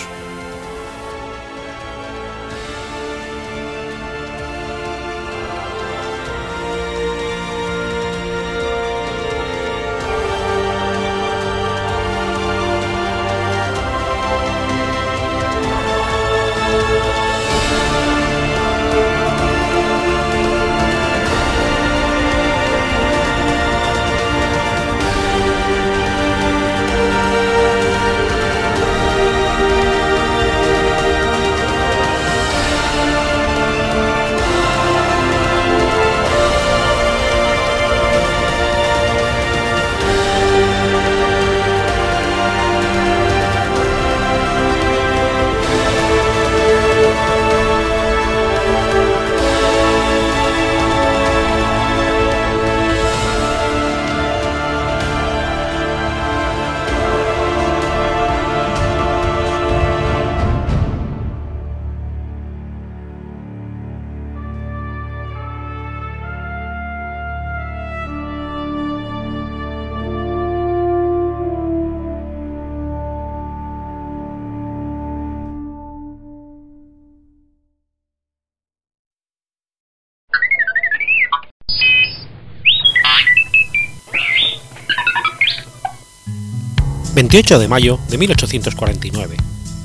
[87.29, 89.37] 28 de mayo de 1849.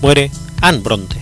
[0.02, 0.32] Muere
[0.62, 1.18] Anne Bronte.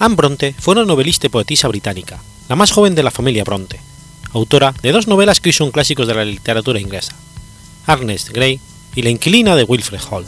[0.00, 2.18] Anne Bronte fue una novelista y poetisa británica,
[2.48, 3.78] la más joven de la familia Bronte,
[4.32, 7.14] autora de dos novelas que hoy son clásicos de la literatura inglesa,
[7.86, 8.58] Ernest Gray
[8.96, 10.26] y La inquilina de Wilfred Hall.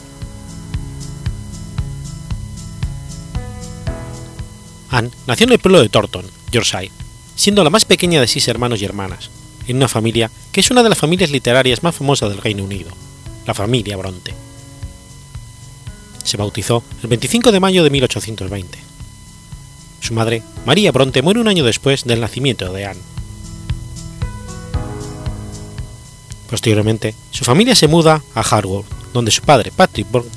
[4.91, 6.93] Anne nació en el pueblo de Thornton, Yorkshire,
[7.35, 9.29] siendo la más pequeña de seis hermanos y hermanas,
[9.67, 12.93] en una familia que es una de las familias literarias más famosas del Reino Unido
[13.47, 14.35] la familia Bronte.
[16.25, 18.79] Se bautizó el 25 de mayo de 1820.
[20.01, 23.01] Su madre, María Bronte, muere un año después del nacimiento de Anne.
[26.49, 30.37] Posteriormente, su familia se muda a Harwood, donde su padre, Patrick Bronte,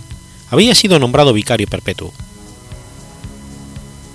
[0.50, 2.14] había sido nombrado vicario perpetuo.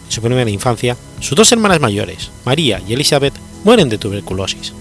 [0.06, 3.34] En su primera infancia, sus dos hermanas mayores, María y Elizabeth,
[3.64, 4.72] mueren de tuberculosis.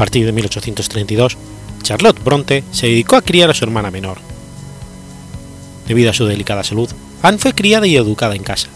[0.00, 1.36] Partir de 1832,
[1.82, 4.16] Charlotte Bronte se dedicó a criar a su hermana menor.
[5.86, 6.88] Debido a su delicada salud,
[7.20, 8.68] Anne fue criada y educada en casa.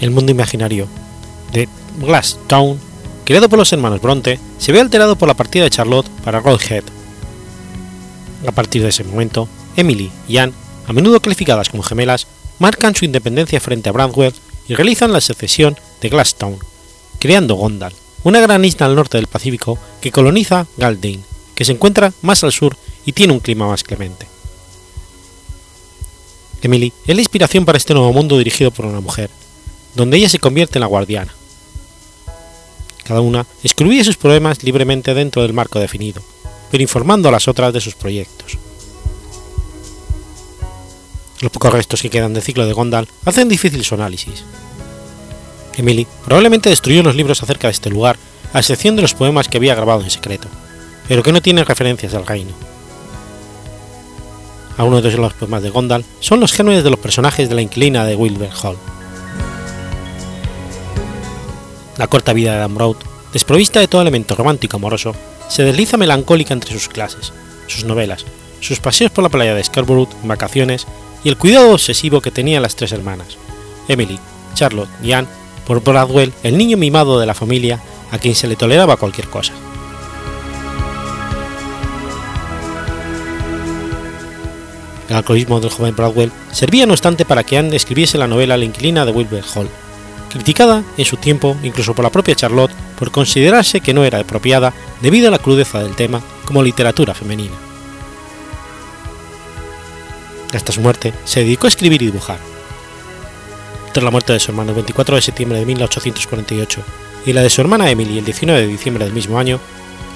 [0.00, 0.88] El mundo imaginario
[1.52, 1.68] de
[1.98, 2.80] Glass Town,
[3.26, 6.84] creado por los hermanos Bronte, se ve alterado por la partida de Charlotte para Roadhead.
[8.46, 10.54] A partir de ese momento, Emily y Anne,
[10.86, 12.26] a menudo calificadas como gemelas,
[12.58, 14.32] marcan su independencia frente a Branwell
[14.68, 16.56] y realizan la secesión de Glasstown,
[17.18, 17.92] creando Gondal,
[18.24, 21.20] una gran isla al norte del Pacífico que coloniza Galdane,
[21.54, 24.26] que se encuentra más al sur y tiene un clima más clemente.
[26.62, 29.30] Emily es la inspiración para este nuevo mundo dirigido por una mujer,
[29.96, 31.34] donde ella se convierte en la guardiana.
[33.04, 36.22] Cada una escribía sus problemas libremente dentro del marco definido,
[36.70, 38.58] pero informando a las otras de sus proyectos.
[41.40, 44.44] Los pocos restos que quedan del ciclo de Gondal hacen difícil su análisis.
[45.76, 48.16] Emily probablemente destruyó los libros acerca de este lugar,
[48.52, 50.48] a excepción de los poemas que había grabado en secreto,
[51.08, 52.52] pero que no tienen referencias al reino.
[54.76, 58.04] Algunos de los poemas de Gondal son los gérmenes de los personajes de la inquilina
[58.04, 58.76] de Wilbur Hall.
[61.98, 63.00] La corta vida de Ambrose,
[63.32, 65.14] desprovista de todo elemento romántico amoroso,
[65.48, 67.32] se desliza melancólica entre sus clases,
[67.66, 68.24] sus novelas,
[68.60, 70.86] sus paseos por la playa de Scarborough vacaciones
[71.24, 73.36] y el cuidado obsesivo que tenían las tres hermanas,
[73.88, 74.18] Emily,
[74.54, 75.28] Charlotte y Anne,
[75.80, 79.54] por Bradwell, el niño mimado de la familia a quien se le toleraba cualquier cosa.
[85.08, 88.66] El alcoholismo del joven Bradwell servía no obstante para que Anne escribiese la novela La
[88.66, 89.68] inquilina de Wilbur Hall,
[90.30, 94.74] criticada en su tiempo incluso por la propia Charlotte por considerarse que no era apropiada
[95.00, 97.54] debido a la crudeza del tema como literatura femenina.
[100.52, 102.51] Hasta su muerte se dedicó a escribir y dibujar.
[103.92, 106.82] Tras la muerte de su hermano el 24 de septiembre de 1848
[107.26, 109.60] y la de su hermana Emily el 19 de diciembre del mismo año,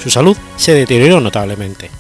[0.03, 1.91] su salud se deterioró notablemente.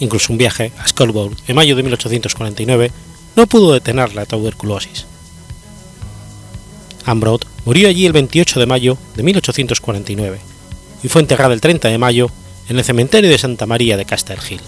[0.00, 2.90] Incluso un viaje a Scarborough en mayo de 1849
[3.36, 5.06] no pudo detener la tuberculosis.
[7.04, 10.40] Ambrose murió allí el 28 de mayo de 1849
[11.04, 12.28] y fue enterrada el 30 de mayo
[12.68, 14.60] en el cementerio de Santa María de Castle Hill.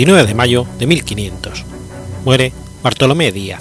[0.00, 1.64] 29 de mayo de 1500.
[2.24, 3.60] Muere Bartolomé Díaz.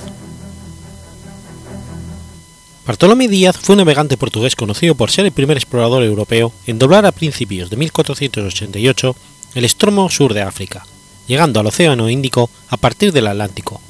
[2.88, 7.06] Bartolomé Díaz fue un navegante portugués conocido por ser el primer explorador europeo en doblar
[7.06, 9.16] a principios de 1488
[9.56, 10.86] el extremo sur de África,
[11.28, 13.82] llegando al Océano Índico a partir del Atlántico,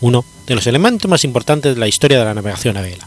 [0.00, 3.06] uno de los elementos más importantes de la historia de la navegación a vela.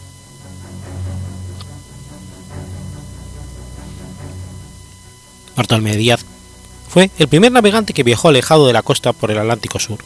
[5.58, 6.24] Bartolomé Díaz
[6.90, 10.00] fue el primer navegante que viajó alejado de la costa por el Atlántico Sur.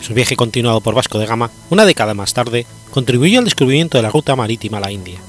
[0.00, 4.02] Su viaje continuado por Vasco de Gama, una década más tarde, contribuyó al descubrimiento de
[4.02, 5.20] la ruta marítima a la India.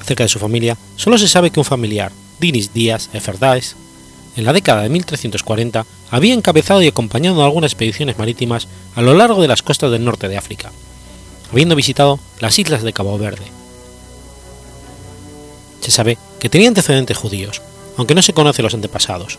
[0.00, 3.76] Acerca de su familia, solo se sabe que un familiar, Dinis Díaz Eferdáez,
[4.36, 9.40] en la década de 1340 había encabezado y acompañado algunas expediciones marítimas a lo largo
[9.40, 10.70] de las costas del norte de África,
[11.50, 13.61] habiendo visitado las islas de Cabo Verde.
[15.82, 17.60] Se sabe que tenía antecedentes judíos,
[17.96, 19.38] aunque no se conocen los antepasados,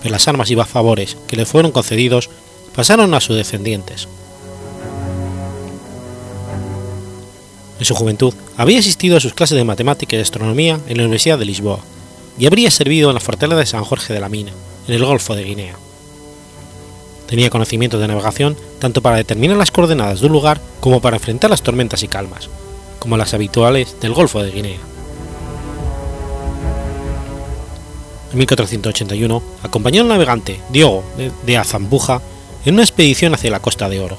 [0.00, 2.30] pero las armas y favores que le fueron concedidos
[2.76, 4.06] pasaron a sus descendientes.
[7.78, 11.38] En su juventud había asistido a sus clases de matemática y astronomía en la Universidad
[11.38, 11.80] de Lisboa
[12.38, 14.52] y habría servido en la fortaleza de San Jorge de la Mina,
[14.86, 15.76] en el Golfo de Guinea.
[17.26, 21.50] Tenía conocimientos de navegación tanto para determinar las coordenadas de un lugar como para enfrentar
[21.50, 22.48] las tormentas y calmas,
[22.98, 24.91] como las habituales del Golfo de Guinea.
[28.32, 31.04] En 1481 acompañó al navegante Diogo
[31.44, 32.22] de Azambuja
[32.64, 34.16] en una expedición hacia la Costa de Oro.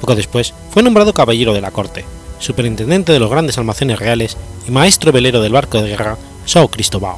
[0.00, 2.04] Poco después fue nombrado caballero de la corte,
[2.38, 4.36] superintendente de los grandes almacenes reales
[4.68, 7.16] y maestro velero del barco de guerra São Cristóbal.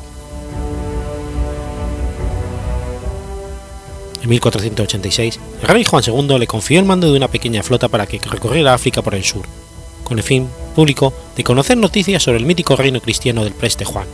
[4.23, 8.07] En 1486, el rey Juan II le confió el mando de una pequeña flota para
[8.07, 9.43] que recorriera África por el sur,
[10.05, 14.07] con el fin público de conocer noticias sobre el mítico reino cristiano del Preste Juan,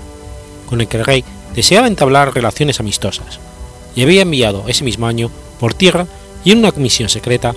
[0.69, 3.41] con el que el rey deseaba entablar relaciones amistosas,
[3.97, 6.07] y había enviado ese mismo año por tierra
[6.45, 7.55] y en una comisión secreta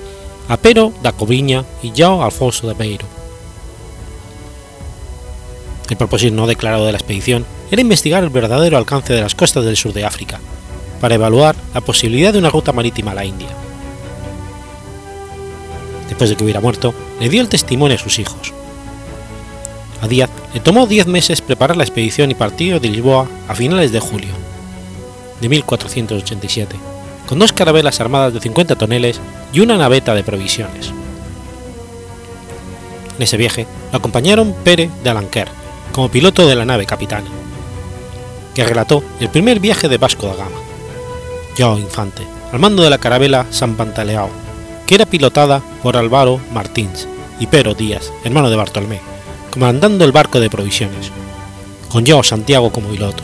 [0.47, 3.05] a Pero da Coviña y João Alfonso de Beiro.
[5.89, 9.65] El propósito no declarado de la expedición era investigar el verdadero alcance de las costas
[9.65, 10.39] del sur de África,
[10.99, 13.49] para evaluar la posibilidad de una ruta marítima a la India.
[16.07, 18.53] Después de que hubiera muerto, le dio el testimonio a sus hijos.
[20.01, 23.91] A Díaz le tomó 10 meses preparar la expedición y partió de Lisboa a finales
[23.91, 24.33] de julio
[25.39, 26.75] de 1487,
[27.27, 29.19] con dos carabelas armadas de 50 toneles
[29.51, 30.91] y una naveta de provisiones.
[33.17, 35.47] En ese viaje lo acompañaron Pere de Alenquer,
[35.91, 37.27] como piloto de la nave capitana,
[38.55, 40.57] que relató el primer viaje de Vasco da Gama.
[41.57, 44.29] Joao Infante, al mando de la carabela San Pantaleao,
[44.85, 47.07] que era pilotada por Álvaro Martins
[47.39, 49.10] y Pero Díaz, hermano de Bartolomé,
[49.51, 51.11] comandando el barco de provisiones,
[51.89, 53.23] con Joao Santiago como piloto.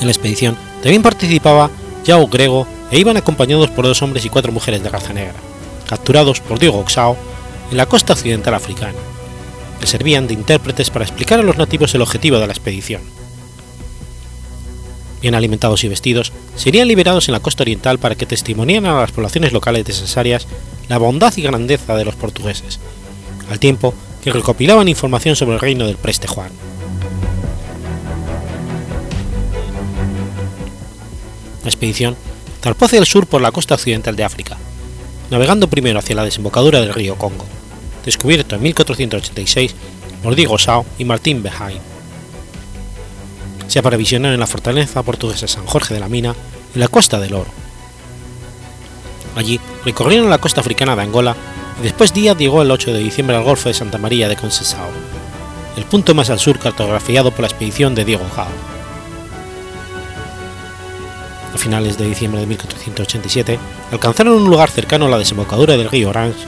[0.00, 1.70] En la expedición también participaba
[2.04, 5.34] Yao Grego e iban acompañados por dos hombres y cuatro mujeres de raza negra,
[5.88, 7.16] capturados por Diego Oxao
[7.70, 8.98] en la costa occidental africana,
[9.80, 13.02] que servían de intérpretes para explicar a los nativos el objetivo de la expedición.
[15.20, 19.10] Bien alimentados y vestidos, serían liberados en la costa oriental para que testimoniaran a las
[19.10, 20.46] poblaciones locales áreas
[20.88, 22.78] la bondad y grandeza de los portugueses,
[23.50, 26.50] al tiempo que recopilaban información sobre el reino del Preste Juan.
[31.62, 32.16] La expedición
[32.62, 34.56] zarpó hacia el sur por la costa occidental de África,
[35.30, 37.44] navegando primero hacia la desembocadura del río Congo,
[38.04, 39.74] descubierto en 1486
[40.22, 41.78] por Diego Sao y Martín Behaim.
[43.68, 46.34] Se aprovisionaron en la fortaleza portuguesa San Jorge de la Mina
[46.74, 47.50] en la Costa del Oro.
[49.36, 51.36] Allí recorrieron la costa africana de Angola
[51.82, 54.90] después Díaz llegó el 8 de diciembre al Golfo de Santa María de Conceição,
[55.76, 58.76] el punto más al sur cartografiado por la expedición de Diego Jao
[61.56, 63.58] a finales de diciembre de 1487,
[63.90, 66.38] alcanzaron un lugar cercano a la desembocadura del río Orange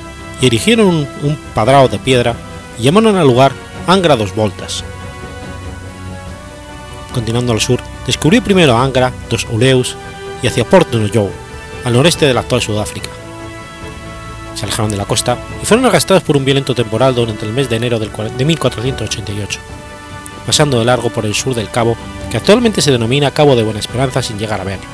[0.41, 2.35] y erigieron un, un de piedra
[2.79, 3.53] y llamaron al lugar
[3.87, 4.85] Angra dos Voltas.
[7.13, 9.97] Continuando al sur, descubrió primero Angra dos Uleus
[10.43, 11.31] y hacia Port Nojo,
[11.85, 13.09] al noreste de la actual Sudáfrica.
[14.59, 17.71] Se alejaron de la costa y fueron arrastrados por un violento temporal durante el mes
[17.71, 19.61] de enero de 1488,
[20.45, 21.97] pasando de largo por el sur del cabo
[22.29, 24.85] que actualmente se denomina Cabo de Buena Esperanza sin llegar a verlo.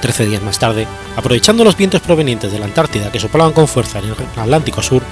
[0.00, 3.98] Trece días más tarde, aprovechando los vientos provenientes de la Antártida que soplaban con fuerza
[3.98, 5.02] en el Atlántico Sur,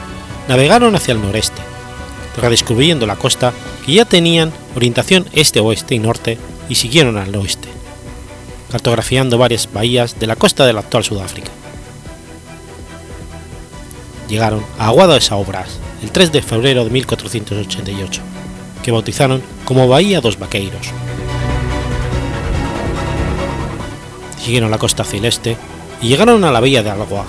[0.49, 1.61] navegaron hacia el noreste,
[2.41, 3.53] redescubriendo la costa
[3.85, 6.39] que ya tenían orientación este-oeste y norte
[6.71, 7.69] y siguieron al oeste,
[8.71, 11.51] cartografiando varias bahías de la costa de la actual Sudáfrica.
[14.29, 18.23] Llegaron a Aguado de Saobras el 3 de febrero de 1488
[18.87, 20.93] que bautizaron como Bahía dos Vaqueiros.
[24.39, 25.57] Siguieron la costa hacia el este
[26.01, 27.27] y llegaron a la bahía de Algoa,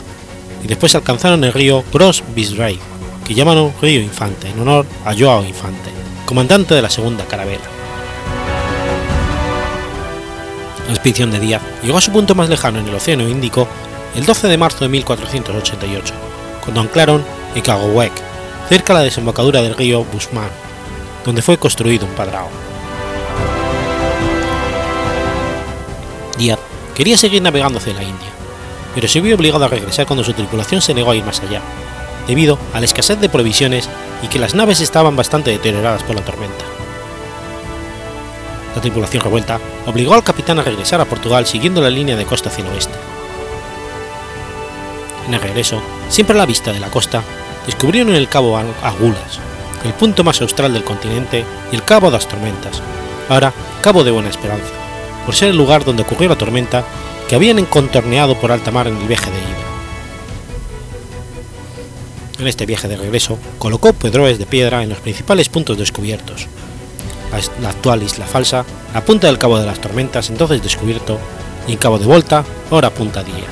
[0.63, 2.77] y después alcanzaron el río Gros Bisray,
[3.25, 5.89] que llamaron Río Infante en honor a Joao Infante,
[6.27, 7.65] comandante de la segunda carabela.
[10.85, 13.67] La expedición de Díaz llegó a su punto más lejano en el Océano Índico
[14.15, 16.13] el 12 de marzo de 1488,
[16.67, 17.23] cuando anclaron
[17.55, 18.11] en Cagowek,
[18.67, 20.49] cerca de la desembocadura del río Busman,
[21.23, 22.49] donde fue construido un padrao.
[26.37, 26.59] Díaz
[26.93, 28.27] quería seguir navegando hacia la India,
[28.93, 31.61] pero se vio obligado a regresar cuando su tripulación se negó a ir más allá,
[32.27, 33.87] debido a la escasez de provisiones
[34.21, 36.65] y que las naves estaban bastante deterioradas por la tormenta.
[38.75, 42.49] La tripulación revuelta obligó al capitán a regresar a Portugal siguiendo la línea de costa
[42.49, 42.93] hacia el oeste.
[45.27, 47.23] En el regreso, siempre a la vista de la costa,
[47.65, 49.39] descubrieron el cabo Agulas,
[49.83, 52.81] el punto más austral del continente, y el cabo de las tormentas,
[53.29, 54.71] ahora Cabo de Buena Esperanza,
[55.25, 56.83] por ser el lugar donde ocurrió la tormenta
[57.27, 59.67] que habían contorneado por alta mar en el viaje de ida.
[62.39, 66.47] En este viaje de regreso, colocó pedroes de piedra en los principales puntos descubiertos.
[67.61, 71.17] La actual Isla Falsa, la punta del Cabo de las Tormentas entonces descubierto,
[71.67, 73.43] y en Cabo de Volta, ahora Punta Día.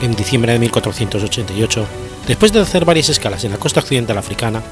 [0.00, 1.86] En diciembre de 1488,
[2.28, 4.62] después de hacer varias escalas en la costa occidental africana,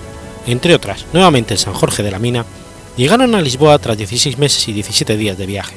[0.47, 2.45] entre otras nuevamente en San Jorge de la Mina,
[2.97, 5.77] llegaron a Lisboa tras 16 meses y 17 días de viaje.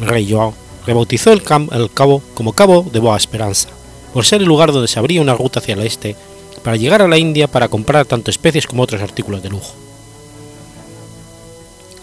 [0.00, 0.52] El rey Joao
[0.84, 3.68] rebautizó el, el, cabo como Cabo de Boa Esperanza,
[4.12, 6.16] por ser el lugar donde se abría una ruta hacia el este
[6.64, 9.74] para llegar a la India para comprar tanto especies como otros artículos de lujo.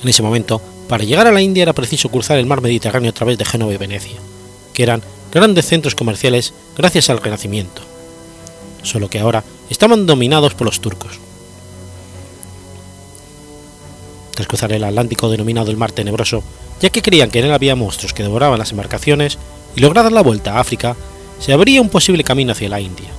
[0.02, 3.14] En ese momento, para llegar a la India era preciso cruzar el mar Mediterráneo a
[3.14, 4.18] través de Génova y Venecia,
[4.74, 5.02] que eran
[5.36, 7.82] grandes centros comerciales gracias al Renacimiento,
[8.84, 11.20] solo que ahora estaban dominados por los turcos.
[14.32, 16.42] Tras cruzar el Atlántico denominado el Mar Tenebroso,
[16.80, 19.38] ya que creían que en él había monstruos que devoraban las embarcaciones,
[19.76, 20.96] y lograr la vuelta a África,
[21.40, 23.10] se abría un posible camino hacia la India.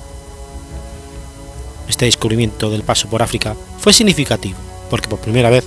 [1.87, 4.59] Este descubrimiento del paso por África fue significativo,
[4.89, 5.65] porque por primera vez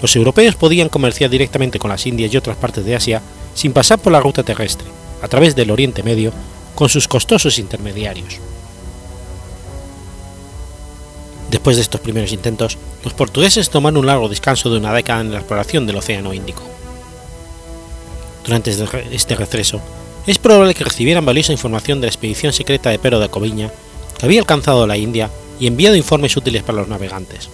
[0.00, 3.22] los europeos podían comerciar directamente con las Indias y otras partes de Asia
[3.54, 4.88] sin pasar por la ruta terrestre,
[5.22, 6.32] a través del Oriente Medio,
[6.74, 8.38] con sus costosos intermediarios.
[11.50, 15.32] Después de estos primeros intentos, los portugueses tomaron un largo descanso de una década en
[15.32, 16.62] la exploración del Océano Índico.
[18.44, 19.80] Durante este, este receso,
[20.26, 23.70] es probable que recibieran valiosa información de la expedición secreta de Pero de Coviña,
[24.18, 27.48] que había alcanzado la India y enviado informes útiles para los navegantes.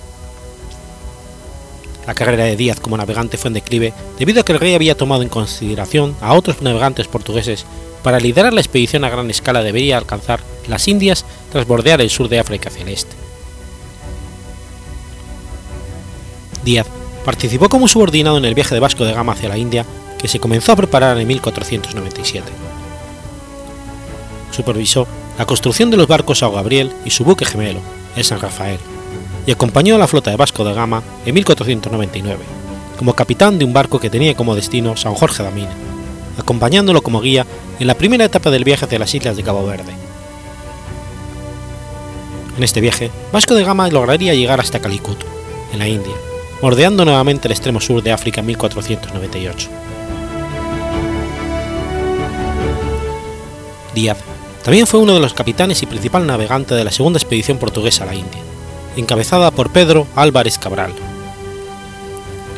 [2.09, 4.97] La carrera de Díaz como navegante fue en declive debido a que el rey había
[4.97, 7.67] tomado en consideración a otros navegantes portugueses
[8.03, 12.31] para liderar la expedición a gran escala debería alcanzar las Indias tras bordear el sur
[12.31, 13.15] de África hacia el este.
[16.65, 16.87] Díaz
[17.27, 19.85] participó como subordinado en el viaje de Vasco de Gama hacia la India
[20.19, 22.51] que se comenzó a preparar en 1497.
[24.51, 25.07] Supervisó
[25.39, 27.81] la construcción de los barcos Sao Gabriel y su buque gemelo,
[28.17, 28.79] el San Rafael,
[29.49, 32.45] y acompañó a la flota de Vasco de Gama en 1499,
[32.99, 35.73] como capitán de un barco que tenía como destino San Jorge de Mina,
[36.37, 37.47] acompañándolo como guía
[37.81, 39.95] en la primera etapa del viaje hacia las islas de Cabo Verde.
[42.59, 45.25] En este viaje, Vasco de Gama lograría llegar hasta Calicut,
[45.73, 46.15] en la India,
[46.61, 49.71] bordeando nuevamente el extremo sur de África en 1498.
[53.95, 54.19] Díaz
[54.63, 58.09] también fue uno de los capitanes y principal navegante de la segunda expedición portuguesa a
[58.09, 58.43] la India,
[58.99, 60.93] encabezada por Pedro Álvarez Cabral.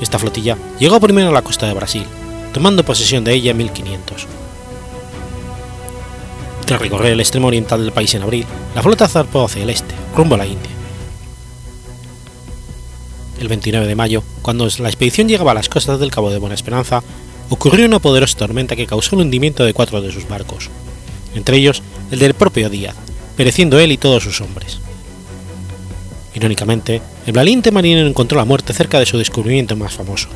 [0.01, 2.05] Esta flotilla llegó primero a la costa de Brasil,
[2.55, 4.27] tomando posesión de ella en 1500.
[6.65, 9.95] Tras recorrer el extremo oriental del país en abril, la flota zarpó hacia el este,
[10.17, 10.71] rumbo a la India.
[13.39, 16.55] El 29 de mayo, cuando la expedición llegaba a las costas del Cabo de Buena
[16.55, 17.03] Esperanza,
[17.49, 20.71] ocurrió una poderosa tormenta que causó el hundimiento de cuatro de sus barcos,
[21.35, 22.95] entre ellos el del propio Díaz,
[23.37, 24.79] pereciendo él y todos sus hombres.
[26.35, 30.29] Irónicamente, el valiente marinero encontró la muerte cerca de su descubrimiento más famoso,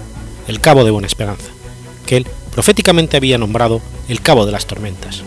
[0.48, 1.50] el Cabo de Buena Esperanza,
[2.06, 5.22] que él proféticamente había nombrado el Cabo de las Tormentas.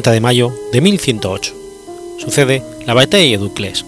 [0.00, 1.54] 30 de mayo de 1108.
[2.18, 3.84] Sucede la batalla de Duclés.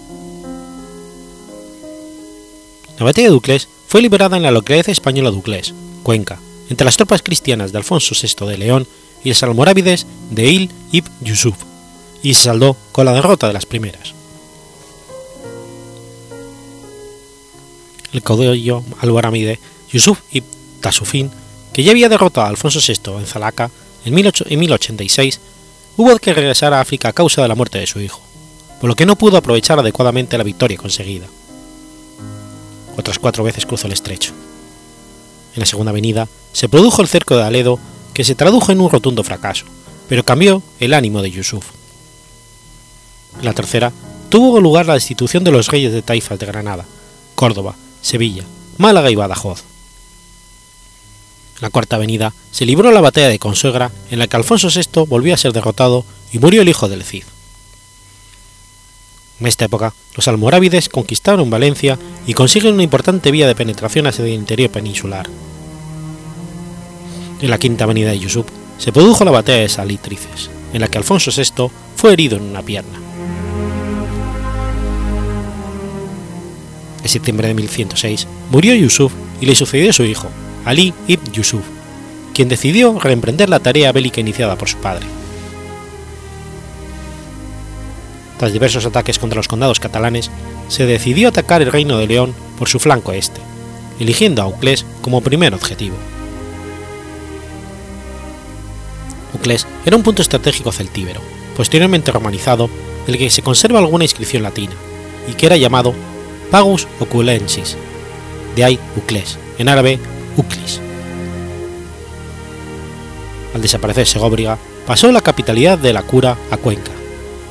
[2.98, 6.38] La batalla de Duclés fue liberada en la localidad española Duclés, Cuenca,
[6.68, 8.86] entre las tropas cristianas de Alfonso VI de León
[9.24, 11.56] y los almorávides de Il ibn Yusuf,
[12.22, 14.12] y se saldó con la derrota de las primeras.
[18.12, 19.58] El caudillo almorámide
[19.90, 20.46] Yusuf ibn
[20.82, 21.30] Tasufín,
[21.72, 23.70] que ya había derrotado a Alfonso VI en Zalaca
[24.04, 25.40] en 1086,
[25.96, 28.20] hubo que regresar a África a causa de la muerte de su hijo,
[28.80, 31.26] por lo que no pudo aprovechar adecuadamente la victoria conseguida.
[32.96, 34.32] Otras cuatro veces cruzó el estrecho.
[35.54, 37.78] En la segunda venida se produjo el cerco de Aledo,
[38.14, 39.64] que se tradujo en un rotundo fracaso,
[40.08, 41.64] pero cambió el ánimo de Yusuf.
[43.38, 43.92] En la tercera
[44.28, 46.84] tuvo lugar la destitución de los reyes de Taifas de Granada,
[47.34, 48.44] Córdoba, Sevilla,
[48.78, 49.64] Málaga y Badajoz.
[51.62, 55.32] La cuarta avenida se libró la batalla de Consuegra, en la que Alfonso VI volvió
[55.32, 57.22] a ser derrotado y murió el hijo del Cid.
[59.38, 64.24] En esta época, los almorávides conquistaron Valencia y consiguen una importante vía de penetración hacia
[64.24, 65.28] el interior peninsular.
[67.40, 68.46] En la quinta avenida de Yusuf
[68.78, 72.62] se produjo la batalla de Salitrices, en la que Alfonso VI fue herido en una
[72.62, 72.98] pierna.
[77.04, 80.28] En septiembre de 1106 murió Yusuf y le sucedió su hijo,
[80.64, 81.64] Ali ibn Yusuf,
[82.34, 85.06] quien decidió reemprender la tarea bélica iniciada por su padre.
[88.38, 90.30] Tras diversos ataques contra los condados catalanes,
[90.68, 93.40] se decidió atacar el reino de León por su flanco este,
[94.00, 95.96] eligiendo a Uclés como primer objetivo.
[99.34, 101.20] Uclés era un punto estratégico celtíbero,
[101.56, 102.68] posteriormente romanizado,
[103.06, 104.72] del que se conserva alguna inscripción latina,
[105.28, 105.94] y que era llamado
[106.50, 107.76] Pagus Oculensis,
[108.56, 109.98] de ahí Uclés, en árabe
[110.36, 110.80] Uclis.
[113.54, 116.92] Al desaparecer Segóbriga, pasó la capitalidad de la cura a Cuenca,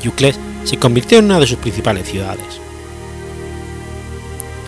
[0.04, 2.60] y Uclés se convirtió en una de sus principales ciudades.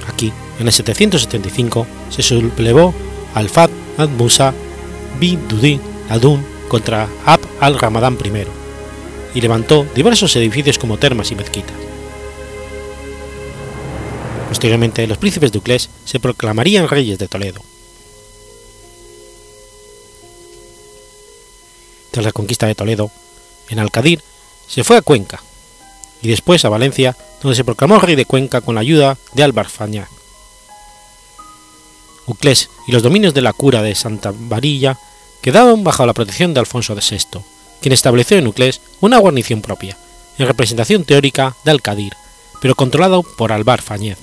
[0.07, 2.93] Aquí, en el 775, se sublevó
[3.33, 4.53] al-Fat ad-Musa
[5.19, 8.45] bi-Dudin Adun contra Ab al-Ramadán I
[9.35, 11.75] y levantó diversos edificios como termas y mezquitas.
[14.49, 17.61] Posteriormente, los príncipes duclés se proclamarían reyes de Toledo.
[22.13, 23.09] Tras la conquista de Toledo,
[23.69, 24.21] en Alcadir
[24.67, 25.41] se fue a Cuenca,
[26.21, 29.67] y después a Valencia, donde se proclamó rey de Cuenca con la ayuda de Álvar
[29.67, 30.07] Fañac.
[32.27, 34.99] Uclés y los dominios de la cura de Santa Varilla
[35.41, 37.41] quedaban bajo la protección de Alfonso VI,
[37.81, 39.97] quien estableció en Uclés una guarnición propia,
[40.37, 42.13] en representación teórica de Alcadir,
[42.61, 44.19] pero controlado por Álvar Fañez.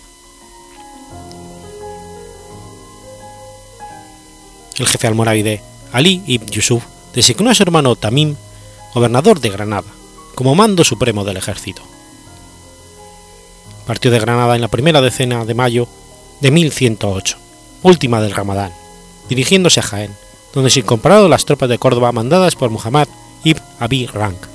[4.78, 5.60] El jefe almorávide,
[5.92, 6.84] Ali ibn Yusuf,
[7.14, 8.36] designó a su hermano Tamim,
[8.94, 9.88] gobernador de Granada,
[10.34, 11.82] como mando supremo del ejército.
[13.86, 15.88] Partió de Granada en la primera decena de mayo
[16.40, 17.36] de 1108,
[17.82, 18.72] última del Ramadán,
[19.28, 20.16] dirigiéndose a Jaén,
[20.54, 23.08] donde se incorporaron las tropas de Córdoba mandadas por Muhammad
[23.44, 24.46] ibn Abi Rank.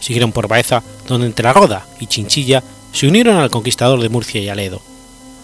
[0.00, 4.40] Siguieron por Baeza, donde entre la Roda y Chinchilla se unieron al conquistador de Murcia
[4.40, 4.80] y Aledo,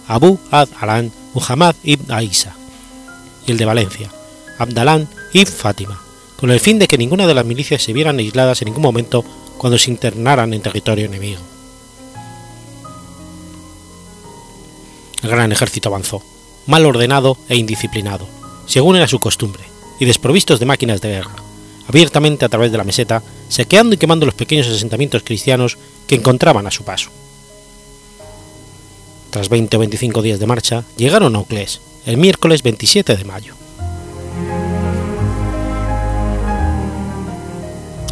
[0.07, 2.55] Abu ad-Alan Muhammad ibn Aisa,
[3.47, 4.11] y el de Valencia,
[4.59, 6.01] Abdalán ibn Fátima,
[6.37, 9.25] con el fin de que ninguna de las milicias se vieran aisladas en ningún momento
[9.57, 11.41] cuando se internaran en territorio enemigo.
[15.23, 16.23] El gran ejército avanzó,
[16.67, 18.29] mal ordenado e indisciplinado,
[18.67, 19.65] según era su costumbre,
[19.99, 21.35] y desprovistos de máquinas de guerra,
[21.89, 25.77] abiertamente a través de la meseta, saqueando y quemando los pequeños asentamientos cristianos
[26.07, 27.11] que encontraban a su paso.
[29.31, 33.58] Tras 20 o 25 días de marcha, llegaron a Oclés, el miércoles 27 de mayo.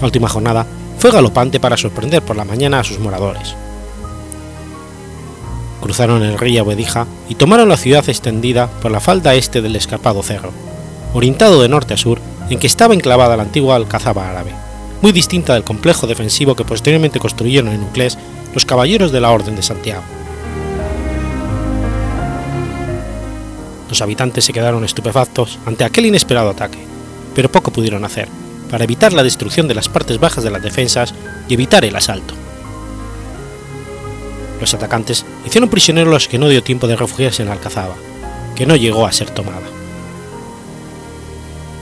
[0.00, 0.66] La última jornada
[0.98, 3.54] fue galopante para sorprender por la mañana a sus moradores.
[5.80, 10.22] Cruzaron el río Abedija y tomaron la ciudad extendida por la falda este del escarpado
[10.22, 10.50] cerro,
[11.14, 12.18] orientado de norte a sur,
[12.50, 14.52] en que estaba enclavada la antigua alcazaba árabe,
[15.00, 18.18] muy distinta del complejo defensivo que posteriormente construyeron en Uclés
[18.54, 20.02] los caballeros de la Orden de Santiago.
[23.88, 26.78] Los habitantes se quedaron estupefactos ante aquel inesperado ataque,
[27.34, 28.28] pero poco pudieron hacer,
[28.70, 31.14] para evitar la destrucción de las partes bajas de las defensas
[31.48, 32.34] y evitar el asalto.
[34.60, 37.94] Los atacantes hicieron prisioneros los que no dio tiempo de refugiarse en Alcazaba,
[38.54, 39.66] que no llegó a ser tomada.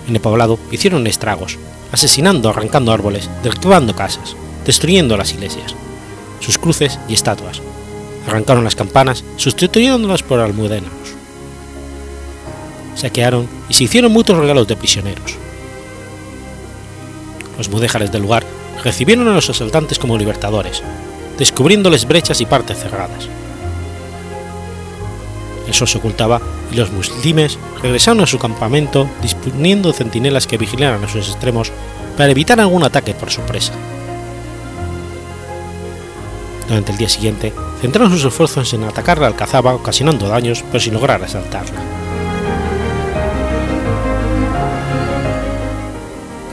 [0.09, 1.59] En el poblado hicieron estragos,
[1.93, 5.74] asesinando, arrancando árboles, derribando casas, destruyendo las iglesias,
[6.41, 7.62] sus cruces y estatuas.
[8.26, 10.93] Arrancaron las campanas, sustituyéndolas por almudenos.
[12.97, 15.43] Saquearon y se hicieron muchos regalos de prisioneros.
[17.59, 18.44] Los mudéjares del lugar
[18.82, 20.82] recibieron a los asaltantes como libertadores,
[21.38, 23.28] descubriéndoles brechas y partes cerradas.
[25.66, 26.40] El sol se ocultaba
[26.70, 31.72] y los muslimes regresaron a su campamento disponiendo centinelas que vigilaran a sus extremos
[32.16, 33.72] para evitar algún ataque por sorpresa.
[36.68, 40.94] Durante el día siguiente, centraron sus esfuerzos en atacar la alcazaba ocasionando daños pero sin
[40.94, 42.03] lograr asaltarla.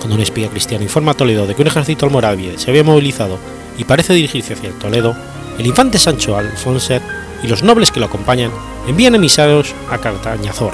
[0.02, 3.38] Cuando un espía cristiano informa a Toledo de que un ejército almorávide se había movilizado
[3.78, 5.16] y parece dirigirse hacia Toledo,
[5.60, 6.96] el infante Sancho Alfonso
[7.44, 8.50] y los nobles que lo acompañan
[8.88, 10.74] envían emisarios a Cartañazor,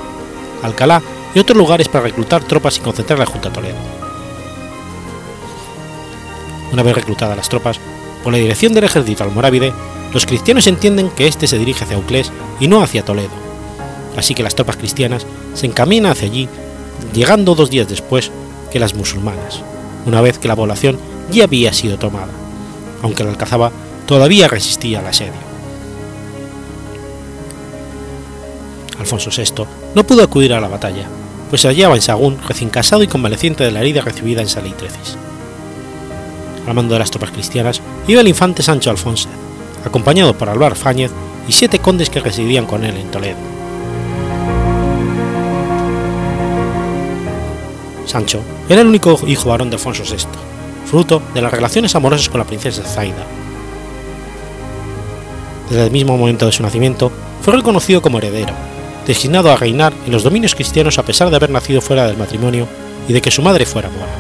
[0.64, 1.02] Alcalá
[1.36, 3.76] y otros lugares para reclutar tropas y concentrarlas junto a Toledo.
[6.72, 7.82] Una vez reclutadas las tropas,
[8.24, 9.74] por la dirección del ejército almorávide,
[10.14, 13.30] los cristianos entienden que éste se dirige hacia Auclés y no hacia Toledo,
[14.16, 16.48] así que las tropas cristianas se encaminan hacia allí,
[17.14, 18.32] llegando dos días después
[18.72, 19.62] que las musulmanas,
[20.06, 20.98] una vez que la población
[21.32, 22.32] ya había sido tomada,
[23.02, 23.72] aunque la alcazaba
[24.06, 25.48] todavía resistía al asedio.
[29.00, 29.66] Alfonso VI
[29.96, 31.08] no pudo acudir a la batalla,
[31.50, 35.18] pues se hallaba en Sagún recién casado y convaleciente de la herida recibida en Salitrecis.
[36.68, 39.30] Al mando de las tropas cristianas iba el infante Sancho Alfonso,
[39.86, 41.12] acompañado por Álvaro Fáñez
[41.48, 43.57] y siete condes que residían con él en Toledo.
[48.08, 50.26] Sancho era el único hijo varón de Alfonso VI,
[50.86, 53.26] fruto de las relaciones amorosas con la princesa Zaida.
[55.70, 58.54] Desde el mismo momento de su nacimiento, fue reconocido como heredero,
[59.06, 62.68] designado a reinar en los dominios cristianos a pesar de haber nacido fuera del matrimonio
[63.08, 64.12] y de que su madre fuera mora.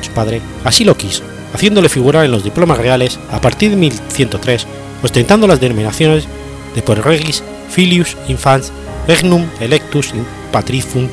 [0.00, 1.22] Su padre así lo quiso,
[1.54, 4.66] haciéndole figurar en los diplomas reales a partir de 1103,
[5.02, 6.26] ostentando las denominaciones
[6.74, 8.72] de por regis filius infans
[9.06, 10.12] regnum electus
[10.52, 11.08] patricium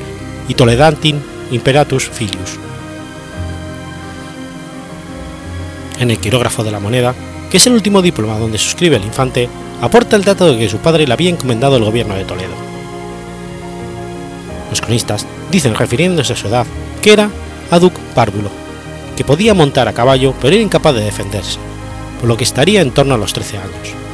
[0.48, 2.58] y toledantin imperatus filius.
[5.98, 7.14] En el quirógrafo de la moneda,
[7.50, 9.48] que es el último diploma donde suscribe el infante,
[9.80, 12.54] aporta el dato de que su padre le había encomendado el gobierno de Toledo.
[14.70, 16.66] Los cronistas dicen, refiriéndose a su edad,
[17.02, 17.30] que era
[17.70, 18.50] aduc párvulo,
[19.16, 21.58] que podía montar a caballo pero era incapaz de defenderse,
[22.20, 24.05] por lo que estaría en torno a los 13 años.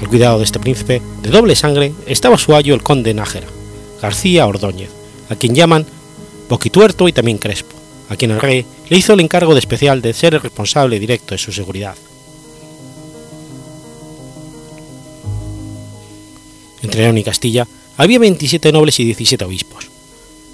[0.00, 3.48] Al cuidado de este príncipe, de doble sangre, estaba su ayo el conde Nájera,
[4.00, 4.90] García Ordóñez,
[5.28, 5.86] a quien llaman
[6.48, 7.74] Boquituerto y también Crespo,
[8.08, 11.34] a quien el rey le hizo el encargo de especial de ser el responsable directo
[11.34, 11.96] de su seguridad.
[16.82, 19.88] Entre León y Castilla había 27 nobles y 17 obispos.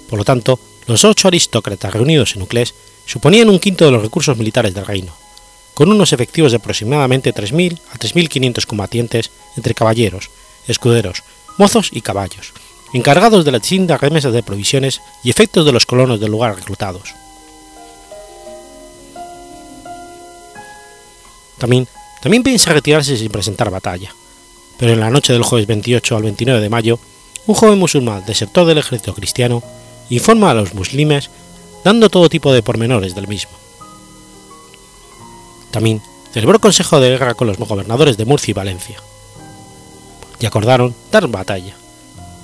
[0.09, 2.73] Por lo tanto, los ocho aristócratas reunidos en Uclés
[3.05, 5.13] suponían un quinto de los recursos militares del reino,
[5.75, 10.31] con unos efectivos de aproximadamente 3.000 a 3.500 combatientes entre caballeros,
[10.67, 11.21] escuderos,
[11.57, 12.53] mozos y caballos,
[12.93, 17.13] encargados de las distintas remesas de provisiones y efectos de los colonos del lugar reclutados.
[21.57, 21.87] También,
[22.21, 24.13] también piensa retirarse sin presentar batalla,
[24.77, 26.99] pero en la noche del jueves 28 al 29 de mayo,
[27.47, 29.61] un joven musulmán desertor del ejército cristiano
[30.09, 31.29] informa a los muslimes
[31.83, 33.64] dando todo tipo de pormenores del mismo.
[35.75, 36.01] También
[36.31, 38.95] celebró consejo de guerra con los gobernadores de Murcia y Valencia.
[40.39, 41.75] Y acordaron dar batalla,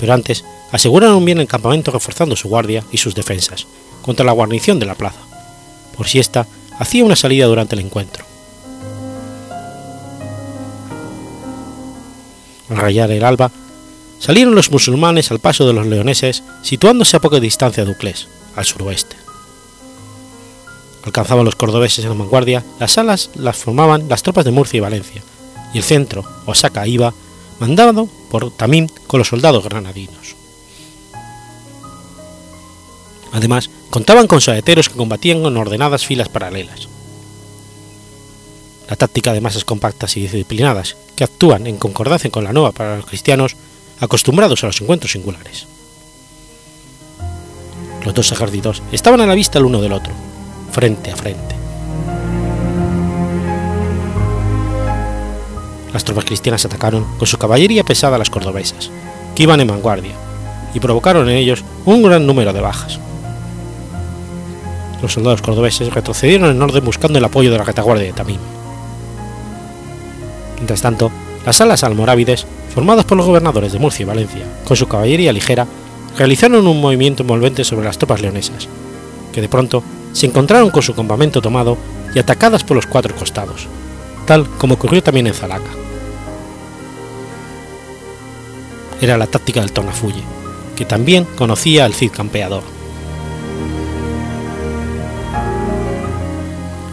[0.01, 3.67] pero antes aseguraron bien el campamento reforzando su guardia y sus defensas
[4.01, 5.21] contra la guarnición de la plaza,
[5.95, 6.45] por si ésta
[6.77, 8.25] hacía una salida durante el encuentro.
[12.69, 13.49] Al rayar el alba,
[14.19, 18.27] salieron los musulmanes al paso de los leoneses, situándose a poca distancia de Uclés,
[18.57, 19.15] al suroeste.
[21.04, 24.82] Alcanzaban los cordobeses en la vanguardia, las alas las formaban las tropas de Murcia y
[24.82, 25.24] Valencia,
[25.74, 27.14] y el centro, Osaka iba,
[27.60, 30.36] mandado por Tamim con los soldados granadinos.
[33.32, 36.88] Además, contaban con saeteros que combatían en ordenadas filas paralelas.
[38.89, 42.97] La táctica de masas compactas y disciplinadas que actúan en concordancia con la nueva para
[42.97, 43.56] los cristianos
[44.02, 45.68] acostumbrados a los encuentros singulares.
[48.04, 50.12] Los dos ejércitos estaban a la vista el uno del otro,
[50.72, 51.55] frente a frente.
[55.93, 58.89] Las tropas cristianas atacaron con su caballería pesada a las cordobesas,
[59.36, 60.13] que iban en vanguardia,
[60.74, 62.99] y provocaron en ellos un gran número de bajas.
[65.01, 68.39] Los soldados cordobeses retrocedieron en orden buscando el apoyo de la retaguardia de Tamim.
[70.57, 71.11] Mientras tanto,
[71.45, 75.65] las alas almorávides, formadas por los gobernadores de Murcia y Valencia, con su caballería ligera,
[76.17, 78.67] realizaron un movimiento envolvente sobre las tropas leonesas,
[79.34, 79.84] que de pronto
[80.14, 81.78] se encontraron con su campamento tomado
[82.14, 83.68] y atacadas por los cuatro costados,
[84.26, 85.70] tal como ocurrió también en Zalaca.
[89.01, 90.24] Era la táctica del Tornafulle,
[90.76, 92.64] que también conocía al Cid Campeador.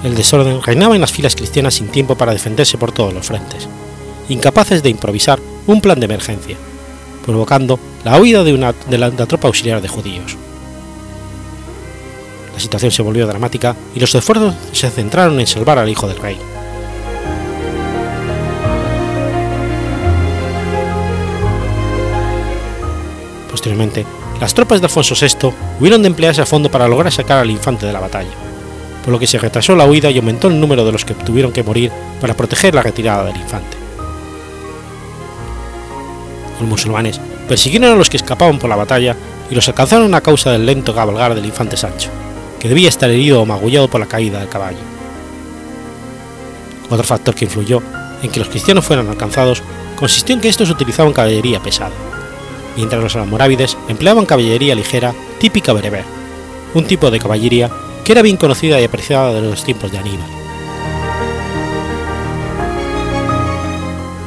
[0.04, 3.68] El desorden reinaba en las filas cristianas sin tiempo para defenderse por todos los frentes,
[4.28, 6.56] incapaces de improvisar un plan de emergencia,
[7.26, 10.36] provocando la huida de, una, de la tropa auxiliar de judíos.
[12.58, 16.18] La situación se volvió dramática y los esfuerzos se centraron en salvar al hijo del
[16.18, 16.36] rey.
[23.48, 24.04] Posteriormente,
[24.40, 27.86] las tropas de Alfonso VI hubieron de emplearse a fondo para lograr sacar al infante
[27.86, 28.32] de la batalla,
[29.04, 31.52] por lo que se retrasó la huida y aumentó el número de los que tuvieron
[31.52, 33.76] que morir para proteger la retirada del infante.
[36.58, 39.14] Los musulmanes persiguieron a los que escapaban por la batalla
[39.48, 42.10] y los alcanzaron a causa del lento cabalgar del infante Sancho,
[42.58, 44.78] que debía estar herido o magullado por la caída del caballo.
[46.90, 47.82] Otro factor que influyó
[48.22, 49.62] en que los cristianos fueran alcanzados
[49.96, 51.92] consistió en que estos utilizaban caballería pesada,
[52.76, 56.04] mientras los almorávides empleaban caballería ligera típica bereber,
[56.74, 57.70] un tipo de caballería
[58.04, 60.30] que era bien conocida y apreciada de los tiempos de Aníbal.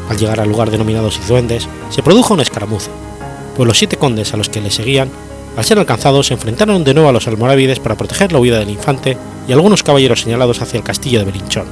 [0.09, 2.91] Al llegar al lugar denominado Sizuendes, se produjo una escaramuza,
[3.55, 5.09] pues los siete condes a los que le seguían,
[5.57, 8.69] al ser alcanzados, se enfrentaron de nuevo a los almorávides para proteger la huida del
[8.69, 11.65] infante y algunos caballeros señalados hacia el castillo de Belinchón.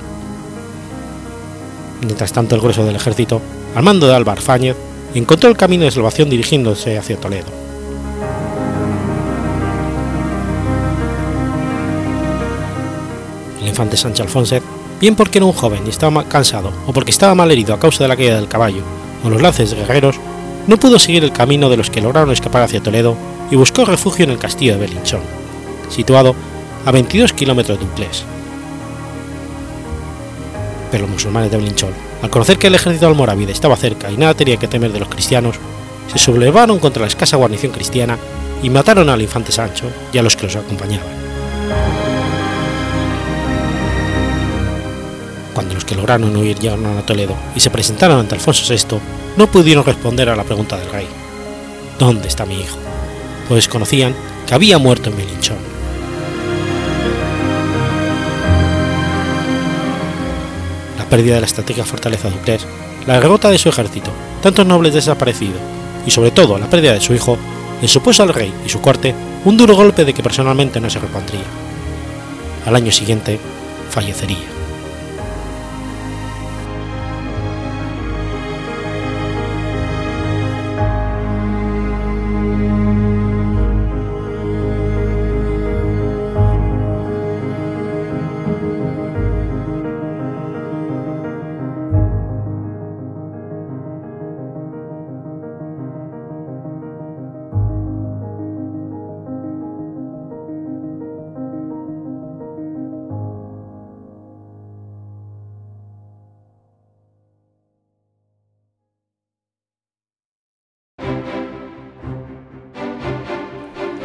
[2.01, 3.41] Mientras tanto, el grueso del ejército,
[3.75, 4.75] al mando de Álvar Fáñez,
[5.13, 7.47] encontró el camino de salvación dirigiéndose hacia Toledo.
[13.61, 14.57] El infante Sancho Alfonso,
[14.99, 18.03] bien porque era un joven y estaba cansado o porque estaba mal herido a causa
[18.03, 18.84] de la caída del caballo
[19.23, 20.17] o los lances guerreros,
[20.67, 23.15] no pudo seguir el camino de los que lograron escapar hacia Toledo
[23.52, 25.22] y buscó refugio en el castillo de Belinchón,
[25.89, 26.36] situado
[26.86, 28.24] a 22 kilómetros de Uclés.
[30.91, 34.34] Pero los musulmanes de Belinchón, al conocer que el ejército almorávide estaba cerca y nada
[34.34, 35.56] tenía que temer de los cristianos,
[36.12, 38.18] se sublevaron contra la escasa guarnición cristiana
[38.64, 41.08] y mataron al infante Sancho y a los que los acompañaban.
[45.54, 49.00] Cuando los que lograron huir llegaron a Toledo y se presentaron ante Alfonso VI,
[49.38, 51.08] no pudieron responder a la pregunta del rey:
[52.00, 52.78] ¿Dónde está mi hijo?
[53.50, 54.14] Pues conocían
[54.47, 55.58] que había muerto en Belinchón.
[61.00, 62.68] La pérdida de la estratégica fortaleza de Uclés,
[63.08, 64.12] la derrota de su ejército,
[64.43, 65.60] tantos nobles desaparecidos
[66.06, 67.39] y sobre todo la pérdida de su hijo,
[67.82, 71.00] le supuso al rey y su corte un duro golpe de que personalmente no se
[71.00, 71.41] repondría.
[72.68, 73.39] Al año siguiente,
[73.89, 74.59] fallecería.